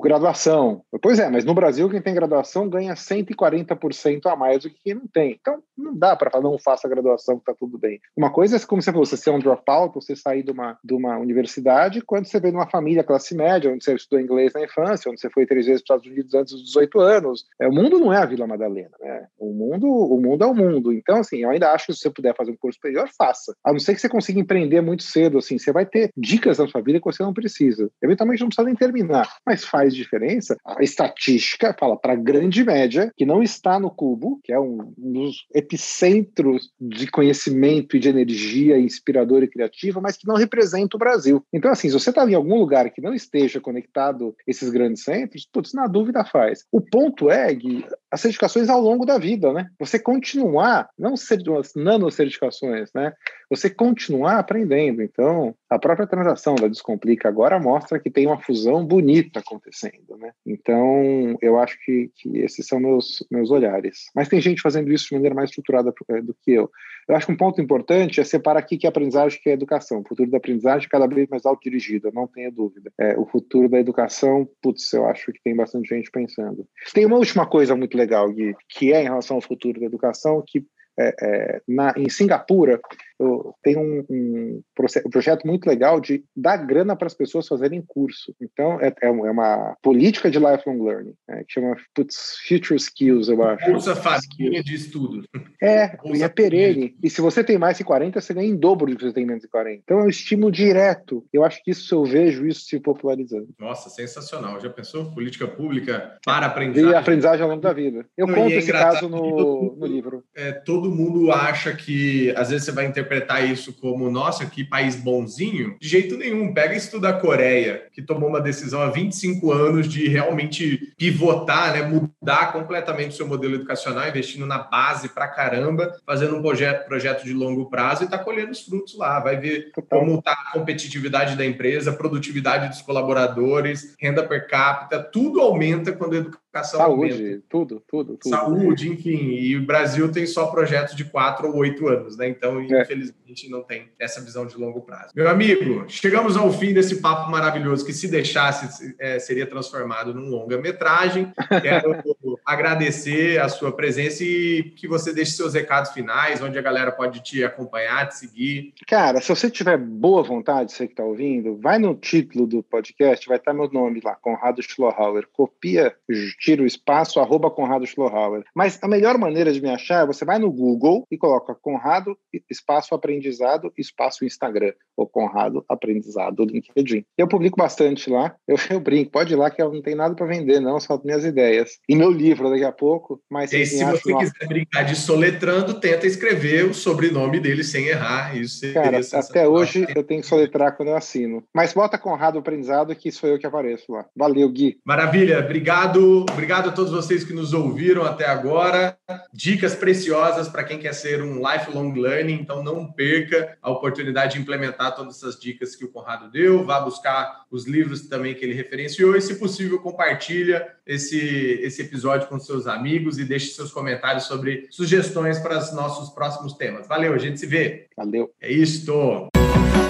graduação. 0.02 0.82
Pois 1.02 1.18
é, 1.18 1.28
mas 1.28 1.44
no 1.44 1.54
Brasil 1.54 1.88
quem 1.88 2.02
tem 2.02 2.14
graduação 2.14 2.68
ganha 2.68 2.94
140% 2.94 4.26
a 4.26 4.36
mais 4.36 4.62
do 4.62 4.70
que 4.70 4.80
quem 4.82 4.94
não 4.94 5.06
tem. 5.06 5.38
Então 5.40 5.62
não 5.76 5.96
dá 5.96 6.16
para 6.16 6.30
falar, 6.30 6.44
não 6.44 6.58
faça 6.58 6.88
graduação, 6.88 7.38
que 7.38 7.44
tá 7.44 7.54
tudo 7.54 7.78
bem. 7.78 8.00
Uma 8.16 8.32
coisa 8.32 8.56
é 8.56 8.60
como 8.60 8.80
você 8.80 8.90
falou, 8.90 9.06
você 9.06 9.16
ser 9.16 9.30
um 9.30 9.38
dropout, 9.38 9.94
você 9.94 10.14
sair 10.16 10.42
de 10.42 10.50
uma, 10.50 10.78
de 10.82 10.94
uma 10.94 11.18
universidade, 11.18 12.00
quando 12.00 12.26
você 12.26 12.40
vem 12.40 12.50
de 12.50 12.56
uma 12.56 12.68
família 12.68 13.04
classe 13.04 13.34
média, 13.34 13.70
onde 13.70 13.84
você 13.84 13.94
estudou 13.94 14.20
inglês 14.20 14.52
na 14.54 14.62
infância, 14.62 15.10
onde 15.10 15.20
você 15.20 15.30
foi 15.30 15.46
três 15.46 15.66
vezes 15.66 15.82
para 15.82 15.96
os 15.96 16.02
Estados 16.02 16.06
Unidos 16.06 16.34
antes 16.34 16.52
dos 16.52 16.64
18 16.64 17.00
anos. 17.00 17.44
É, 17.60 17.68
o 17.68 17.72
mundo 17.72 17.98
não 17.98 18.12
é 18.12 18.18
a 18.18 18.26
Vila 18.26 18.46
Madalena, 18.46 18.90
né? 19.00 19.26
O 19.38 19.52
mundo, 19.52 19.86
o 19.86 20.20
mundo 20.20 20.44
é 20.44 20.46
o 20.46 20.54
mundo. 20.54 20.92
Então, 20.92 21.18
assim, 21.18 21.38
eu 21.38 21.50
ainda 21.50 21.72
acho 21.72 21.86
que 21.86 21.92
se 21.94 22.00
você 22.00 22.10
puder 22.10 22.34
fazer 22.36 22.50
um 22.50 22.56
curso 22.56 22.76
superior, 22.76 23.08
faça. 23.16 23.54
A 23.64 23.72
não 23.72 23.78
ser 23.78 23.94
que 23.94 24.00
você 24.00 24.08
consiga 24.08 24.40
empreender 24.40 24.80
muito 24.80 25.02
cedo, 25.02 25.38
assim, 25.38 25.58
você 25.58 25.72
vai 25.72 25.86
ter 25.86 26.10
dicas 26.16 26.58
na 26.58 26.66
sua 26.66 26.80
vida 26.80 26.98
que 26.98 27.04
você 27.04 27.22
não 27.22 27.34
precisa. 27.34 27.90
Eventualmente 28.02 28.40
não 28.40 28.48
precisa 28.48 28.66
nem 28.66 28.74
terminar, 28.74 29.36
mas 29.46 29.64
faz 29.64 29.94
diferença. 29.94 30.56
A 30.64 30.82
estatística 30.82 31.74
fala 31.78 31.96
para 31.96 32.12
a 32.12 32.16
grande 32.16 32.64
média, 32.64 33.12
que 33.16 33.26
não 33.26 33.42
está 33.42 33.78
no 33.78 33.90
cubo, 33.90 34.40
que 34.42 34.52
é 34.52 34.58
um, 34.58 34.92
um 34.98 35.12
dos 35.12 35.46
epicentros 35.64 36.70
de 36.80 37.10
conhecimento 37.10 37.96
e 37.96 38.00
de 38.00 38.08
energia 38.08 38.78
inspiradora 38.78 39.44
e 39.44 39.50
criativa, 39.50 40.00
mas 40.00 40.16
que 40.16 40.26
não 40.26 40.36
representa 40.36 40.96
o 40.96 40.98
Brasil. 40.98 41.44
Então, 41.52 41.70
assim, 41.70 41.88
se 41.88 41.94
você 41.94 42.10
está 42.10 42.28
em 42.28 42.34
algum 42.34 42.58
lugar 42.58 42.90
que 42.90 43.00
não 43.00 43.14
esteja 43.14 43.60
conectado 43.60 44.34
a 44.38 44.50
esses 44.50 44.70
grandes 44.70 45.02
centros, 45.02 45.48
putz, 45.52 45.72
na 45.72 45.86
dúvida 45.86 46.24
faz. 46.24 46.64
O 46.70 46.80
ponto 46.80 47.30
é, 47.30 47.52
Gui, 47.54 47.84
as 48.10 48.20
certificações 48.20 48.68
ao 48.68 48.80
longo 48.80 49.04
da 49.04 49.18
vida, 49.18 49.52
né? 49.52 49.68
Você 49.78 49.98
continuar, 49.98 50.88
não 50.98 51.16
ser 51.16 51.38
nano-certificações, 51.74 52.90
né? 52.94 53.12
Você 53.50 53.70
continuar 53.70 54.38
aprendendo. 54.38 55.02
Então, 55.02 55.54
a 55.68 55.78
própria 55.78 56.06
transação 56.06 56.54
da 56.54 56.68
Descomplica 56.68 57.28
agora 57.28 57.58
mostra 57.58 57.98
que 57.98 58.10
tem 58.10 58.26
uma 58.26 58.40
fusão 58.40 58.84
bonita 58.84 59.40
acontecendo, 59.40 60.16
né? 60.18 60.32
Então, 60.46 61.36
eu 61.40 61.58
acho 61.58 61.78
que, 61.84 62.10
que 62.14 62.38
esses 62.38 62.66
são 62.66 62.80
meus, 62.80 63.24
meus 63.30 63.50
olhares. 63.50 64.10
Mas 64.14 64.28
tem 64.28 64.40
gente 64.40 64.62
fazendo 64.62 64.92
isso 64.92 65.08
de 65.08 65.14
maneira 65.14 65.34
mais 65.34 65.50
estruturada 65.50 65.92
eh, 66.08 66.22
do 66.22 66.34
que 66.34 66.52
eu. 66.52 66.70
Eu 67.08 67.16
acho 67.16 67.26
que 67.26 67.32
um 67.32 67.36
ponto 67.36 67.60
importante 67.60 68.20
é 68.20 68.24
separar 68.24 68.60
aqui 68.60 68.78
que 68.78 68.86
é 68.86 68.88
aprendizagem 68.88 69.38
que 69.42 69.50
é 69.50 69.52
educação. 69.52 70.00
O 70.00 70.08
futuro 70.08 70.30
da 70.30 70.38
aprendizagem 70.38 70.86
é 70.86 70.90
cada 70.90 71.06
vez 71.06 71.28
mais 71.28 71.44
autodirigido, 71.44 72.10
não 72.12 72.26
tenha 72.26 72.50
dúvida. 72.50 72.90
É, 72.98 73.18
o 73.18 73.26
futuro 73.26 73.68
da 73.68 73.78
educação, 73.78 74.48
putz, 74.62 74.92
eu 74.92 75.06
acho 75.06 75.32
que 75.32 75.42
tem 75.42 75.54
bastante 75.54 75.88
gente 75.88 76.10
pensando. 76.10 76.66
Tem 76.92 77.04
uma 77.04 77.16
última 77.16 77.46
coisa 77.46 77.76
muito 77.76 77.96
legal, 77.96 78.30
Gui, 78.32 78.54
que 78.68 78.92
é 78.92 79.02
em 79.02 79.04
relação 79.04 79.36
ao 79.36 79.42
futuro 79.42 79.80
da 79.80 79.86
educação, 79.86 80.42
que 80.46 80.64
é, 80.98 81.14
é, 81.20 81.62
na, 81.66 81.92
em 81.96 82.08
Singapura, 82.08 82.80
eu 83.18 83.54
tenho 83.62 83.80
um, 83.80 84.04
um, 84.10 84.62
um 85.06 85.10
projeto 85.10 85.46
muito 85.46 85.66
legal 85.66 86.00
de 86.00 86.24
dar 86.36 86.56
grana 86.56 86.96
para 86.96 87.06
as 87.06 87.14
pessoas 87.14 87.46
fazerem 87.46 87.82
curso. 87.86 88.34
Então, 88.40 88.80
é, 88.80 88.88
é, 88.88 89.06
é 89.06 89.10
uma 89.10 89.76
política 89.82 90.30
de 90.30 90.38
lifelong 90.38 90.82
learning, 90.82 91.14
né, 91.28 91.44
que 91.46 91.54
chama 91.54 91.76
putz, 91.94 92.36
Future 92.46 92.76
Skills, 92.76 93.28
eu 93.28 93.42
acho. 93.44 93.70
Bolsa 93.70 93.94
Família 93.94 94.62
de 94.62 94.74
Estudos. 94.74 95.26
É, 95.62 95.96
Bolsa 95.96 96.18
e 96.18 96.22
é 96.22 96.28
perene. 96.28 96.96
E 97.02 97.08
se 97.08 97.20
você 97.20 97.44
tem 97.44 97.56
mais 97.56 97.78
de 97.78 97.84
40, 97.84 98.20
você 98.20 98.34
ganha 98.34 98.48
em 98.48 98.56
dobro 98.56 98.90
do 98.90 98.96
que 98.96 99.04
você 99.04 99.12
tem 99.12 99.26
menos 99.26 99.42
de 99.42 99.48
40. 99.48 99.80
Então, 99.84 100.00
é 100.00 100.04
um 100.04 100.08
estímulo 100.08 100.50
direto. 100.50 101.24
Eu 101.32 101.44
acho 101.44 101.62
que 101.62 101.70
isso 101.70 101.94
eu 101.94 102.04
vejo 102.04 102.46
isso 102.46 102.64
se 102.66 102.80
popularizando. 102.80 103.48
Nossa, 103.58 103.88
sensacional. 103.88 104.60
Já 104.60 104.70
pensou? 104.70 105.10
Política 105.12 105.46
pública 105.46 106.18
para 106.24 106.46
aprendizagem. 106.46 106.90
E 106.90 106.94
aprendizagem 106.94 107.42
ao 107.42 107.48
longo 107.48 107.62
da 107.62 107.72
vida. 107.72 108.04
Eu 108.16 108.26
Não, 108.26 108.34
conto 108.34 108.52
é 108.52 108.56
esse 108.56 108.72
caso 108.72 109.08
no, 109.08 109.76
no 109.76 109.86
livro. 109.86 110.24
É, 110.34 110.52
todo 110.52 110.90
mundo 110.90 111.30
acha 111.30 111.74
que, 111.74 112.32
às 112.36 112.50
vezes, 112.50 112.64
você 112.64 112.72
vai 112.72 112.86
interpretar 112.86 113.03
isso 113.44 113.72
como, 113.72 114.10
nossa, 114.10 114.46
que 114.46 114.64
país 114.64 114.96
bonzinho. 114.96 115.76
De 115.80 115.88
jeito 115.88 116.16
nenhum. 116.16 116.52
Pega 116.52 116.74
e 116.74 116.78
estuda 116.78 117.08
a 117.08 117.12
Coreia, 117.12 117.84
que 117.92 118.02
tomou 118.02 118.28
uma 118.28 118.40
decisão 118.40 118.80
há 118.80 118.90
25 118.90 119.52
anos 119.52 119.88
de 119.88 120.08
realmente 120.08 120.92
pivotar, 120.96 121.72
né, 121.72 121.82
mudar 121.82 122.52
completamente 122.52 123.12
o 123.12 123.16
seu 123.16 123.26
modelo 123.26 123.54
educacional, 123.54 124.08
investindo 124.08 124.46
na 124.46 124.58
base 124.58 125.08
pra 125.08 125.28
caramba, 125.28 125.96
fazendo 126.06 126.36
um 126.36 126.42
projeto, 126.42 126.86
projeto 126.86 127.24
de 127.24 127.32
longo 127.32 127.68
prazo 127.70 128.02
e 128.02 128.04
está 128.04 128.18
colhendo 128.18 128.52
os 128.52 128.62
frutos 128.62 128.96
lá. 128.96 129.20
Vai 129.20 129.36
ver 129.36 129.70
como 129.88 130.18
está 130.18 130.32
a 130.32 130.52
competitividade 130.52 131.36
da 131.36 131.44
empresa, 131.44 131.90
a 131.90 131.94
produtividade 131.94 132.68
dos 132.68 132.82
colaboradores, 132.82 133.94
renda 134.00 134.22
per 134.22 134.46
capita, 134.46 135.02
tudo 135.02 135.40
aumenta 135.40 135.92
quando 135.92 136.14
a 136.14 136.18
educação 136.18 136.80
Saúde, 136.80 137.12
aumenta. 137.12 137.42
tudo, 137.48 137.82
tudo, 137.86 138.16
tudo. 138.16 138.30
Saúde, 138.30 138.88
enfim. 138.88 139.30
E 139.32 139.56
o 139.56 139.66
Brasil 139.66 140.10
tem 140.10 140.26
só 140.26 140.46
projetos 140.46 140.94
de 140.94 141.04
quatro 141.04 141.48
ou 141.48 141.56
oito 141.56 141.88
anos, 141.88 142.16
né? 142.16 142.28
Então, 142.28 142.60
é. 142.60 142.84
Infelizmente, 142.94 143.48
não 143.50 143.62
tem 143.62 143.88
essa 143.98 144.20
visão 144.20 144.46
de 144.46 144.56
longo 144.56 144.80
prazo. 144.80 145.12
Meu 145.14 145.28
amigo, 145.28 145.84
chegamos 145.88 146.36
ao 146.36 146.52
fim 146.52 146.72
desse 146.72 147.00
papo 147.00 147.30
maravilhoso 147.30 147.84
que, 147.84 147.92
se 147.92 148.08
deixasse, 148.08 148.94
é, 148.98 149.18
seria 149.18 149.46
transformado 149.46 150.14
num 150.14 150.28
longa-metragem. 150.28 151.32
Quero 151.62 151.96
agradecer 152.44 153.40
a 153.40 153.48
sua 153.48 153.72
presença 153.72 154.22
e 154.22 154.72
que 154.76 154.86
você 154.86 155.12
deixe 155.12 155.32
seus 155.32 155.54
recados 155.54 155.92
finais, 155.92 156.42
onde 156.42 156.58
a 156.58 156.62
galera 156.62 156.92
pode 156.92 157.22
te 157.22 157.42
acompanhar, 157.42 158.08
te 158.08 158.16
seguir. 158.16 158.74
Cara, 158.86 159.20
se 159.20 159.28
você 159.28 159.50
tiver 159.50 159.76
boa 159.76 160.22
vontade, 160.22 160.72
você 160.72 160.86
que 160.86 160.92
está 160.92 161.04
ouvindo, 161.04 161.58
vai 161.58 161.78
no 161.78 161.94
título 161.94 162.46
do 162.46 162.62
podcast, 162.62 163.26
vai 163.26 163.38
estar 163.38 163.52
meu 163.52 163.70
nome 163.70 164.00
lá, 164.04 164.14
Conrado 164.16 164.62
Schlohauer. 164.62 165.26
Copia, 165.32 165.94
tira 166.38 166.62
o 166.62 166.66
espaço, 166.66 167.20
arroba 167.20 167.50
Conrado 167.50 167.86
Schlohauer. 167.86 168.44
Mas 168.54 168.78
a 168.82 168.88
melhor 168.88 169.18
maneira 169.18 169.52
de 169.52 169.60
me 169.60 169.70
achar, 169.70 170.06
você 170.06 170.24
vai 170.24 170.38
no 170.38 170.50
Google 170.50 171.06
e 171.10 171.16
coloca 171.16 171.54
Conrado, 171.54 172.16
espaço 172.50 172.83
aprendizado, 172.92 173.72
espaço 173.78 174.24
Instagram, 174.24 174.72
ou 174.96 175.06
Conrado 175.06 175.64
Aprendizado 175.68 176.44
LinkedIn. 176.44 177.04
Eu 177.16 177.28
publico 177.28 177.56
bastante 177.56 178.10
lá, 178.10 178.34
eu, 178.48 178.56
eu 178.70 178.80
brinco, 178.80 179.12
pode 179.12 179.32
ir 179.32 179.36
lá 179.36 179.50
que 179.50 179.62
eu 179.62 179.72
não 179.72 179.82
tenho 179.82 179.96
nada 179.96 180.14
para 180.14 180.26
vender, 180.26 180.58
não, 180.58 180.80
só 180.80 181.00
minhas 181.04 181.24
ideias. 181.24 181.78
E 181.88 181.94
meu 181.94 182.10
livro 182.10 182.50
daqui 182.50 182.64
a 182.64 182.72
pouco, 182.72 183.20
mas... 183.30 183.52
E 183.52 183.64
se 183.64 183.84
você 183.84 184.12
uma... 184.12 184.20
quiser 184.20 184.48
brincar 184.48 184.82
de 184.82 184.96
soletrando, 184.96 185.78
tenta 185.80 186.06
escrever 186.06 186.64
o 186.64 186.74
sobrenome 186.74 187.38
dele 187.38 187.62
sem 187.62 187.86
errar, 187.86 188.36
isso 188.36 188.64
Cara, 188.72 189.00
até 189.12 189.46
hoje 189.46 189.86
eu 189.94 190.02
tenho 190.02 190.20
que 190.20 190.26
soletrar 190.26 190.76
quando 190.76 190.88
eu 190.88 190.96
assino. 190.96 191.44
Mas 191.54 191.72
bota 191.72 191.98
Conrado 191.98 192.38
Aprendizado 192.38 192.94
que 192.94 193.12
sou 193.12 193.28
eu 193.28 193.38
que 193.38 193.46
apareço 193.46 193.92
lá. 193.92 194.06
Valeu, 194.16 194.48
Gui. 194.48 194.78
Maravilha, 194.84 195.38
obrigado. 195.38 196.24
Obrigado 196.30 196.70
a 196.70 196.72
todos 196.72 196.92
vocês 196.92 197.24
que 197.24 197.32
nos 197.32 197.52
ouviram 197.52 198.04
até 198.04 198.26
agora. 198.26 198.96
Dicas 199.32 199.74
preciosas 199.74 200.48
para 200.48 200.64
quem 200.64 200.78
quer 200.78 200.94
ser 200.94 201.22
um 201.22 201.36
lifelong 201.36 201.92
learning, 201.92 202.34
então 202.34 202.62
não 202.74 202.90
perca 202.90 203.56
a 203.62 203.70
oportunidade 203.70 204.34
de 204.34 204.40
implementar 204.40 204.94
todas 204.94 205.16
essas 205.16 205.38
dicas 205.38 205.74
que 205.76 205.84
o 205.84 205.88
Conrado 205.88 206.30
deu. 206.30 206.64
Vá 206.64 206.80
buscar 206.80 207.44
os 207.50 207.66
livros 207.66 208.02
também 208.08 208.34
que 208.34 208.44
ele 208.44 208.54
referenciou 208.54 209.16
e, 209.16 209.20
se 209.20 209.36
possível, 209.36 209.78
compartilha 209.78 210.66
esse, 210.86 211.18
esse 211.62 211.82
episódio 211.82 212.28
com 212.28 212.38
seus 212.38 212.66
amigos 212.66 213.18
e 213.18 213.24
deixe 213.24 213.48
seus 213.48 213.72
comentários 213.72 214.24
sobre 214.24 214.66
sugestões 214.70 215.38
para 215.38 215.58
os 215.58 215.72
nossos 215.72 216.10
próximos 216.10 216.54
temas. 216.54 216.86
Valeu, 216.86 217.14
a 217.14 217.18
gente 217.18 217.40
se 217.40 217.46
vê. 217.46 217.86
Valeu. 217.96 218.30
É 218.40 218.52
isto. 218.52 219.28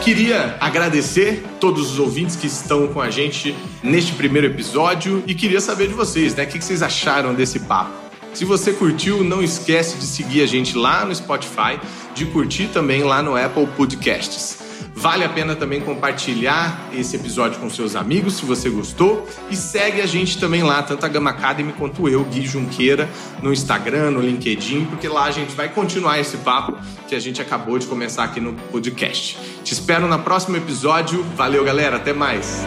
Queria 0.03 0.57
agradecer 0.61 1.42
todos 1.59 1.92
os 1.92 1.99
ouvintes 1.99 2.37
que 2.37 2.47
estão 2.47 2.88
com 2.88 3.01
a 3.01 3.09
gente 3.09 3.55
neste 3.83 4.12
primeiro 4.14 4.49
episódio 4.49 5.25
e 5.27 5.35
queria 5.35 5.62
saber 5.62 5.88
de 5.88 5.94
vocês, 5.94 6.35
né? 6.35 6.44
O 6.44 6.47
que 6.47 6.62
vocês 6.62 6.83
acharam 6.83 7.35
desse 7.35 7.61
papo? 7.61 8.04
Se 8.35 8.44
você 8.44 8.73
curtiu, 8.73 9.23
não 9.23 9.40
esquece 9.40 9.97
de 9.97 10.05
seguir 10.05 10.42
a 10.42 10.47
gente 10.47 10.77
lá 10.77 11.05
no 11.05 11.14
Spotify, 11.14 11.79
de 12.14 12.27
curtir 12.27 12.66
também 12.66 13.05
lá 13.05 13.23
no 13.23 13.37
Apple 13.37 13.66
Podcasts. 13.77 14.59
Vale 14.92 15.25
a 15.25 15.29
pena 15.29 15.55
também 15.55 15.81
compartilhar 15.81 16.88
esse 16.92 17.14
episódio 17.14 17.61
com 17.61 17.70
seus 17.70 17.94
amigos, 17.94 18.35
se 18.35 18.44
você 18.44 18.68
gostou. 18.68 19.27
E 19.51 19.57
segue 19.57 20.01
a 20.01 20.07
gente 20.07 20.38
também 20.38 20.64
lá, 20.64 20.83
tanto 20.83 21.07
a 21.07 21.09
Gama 21.09 21.31
Academy 21.31 21.73
quanto 21.73 22.09
eu, 22.09 22.25
Gui 22.25 22.44
Junqueira, 22.44 23.09
no 23.40 23.53
Instagram, 23.53 24.11
no 24.11 24.20
LinkedIn, 24.20 24.87
porque 24.87 25.07
lá 25.07 25.25
a 25.25 25.31
gente 25.31 25.55
vai 25.55 25.68
continuar 25.68 26.18
esse 26.18 26.37
papo 26.38 26.77
que 27.07 27.14
a 27.14 27.20
gente 27.20 27.40
acabou 27.40 27.79
de 27.79 27.87
começar 27.87 28.25
aqui 28.25 28.40
no 28.40 28.53
podcast. 28.73 29.38
Te 29.62 29.73
espero 29.73 30.09
no 30.09 30.18
próximo 30.18 30.57
episódio. 30.57 31.23
Valeu, 31.37 31.64
galera. 31.64 31.97
Até 31.97 32.12
mais. 32.12 32.64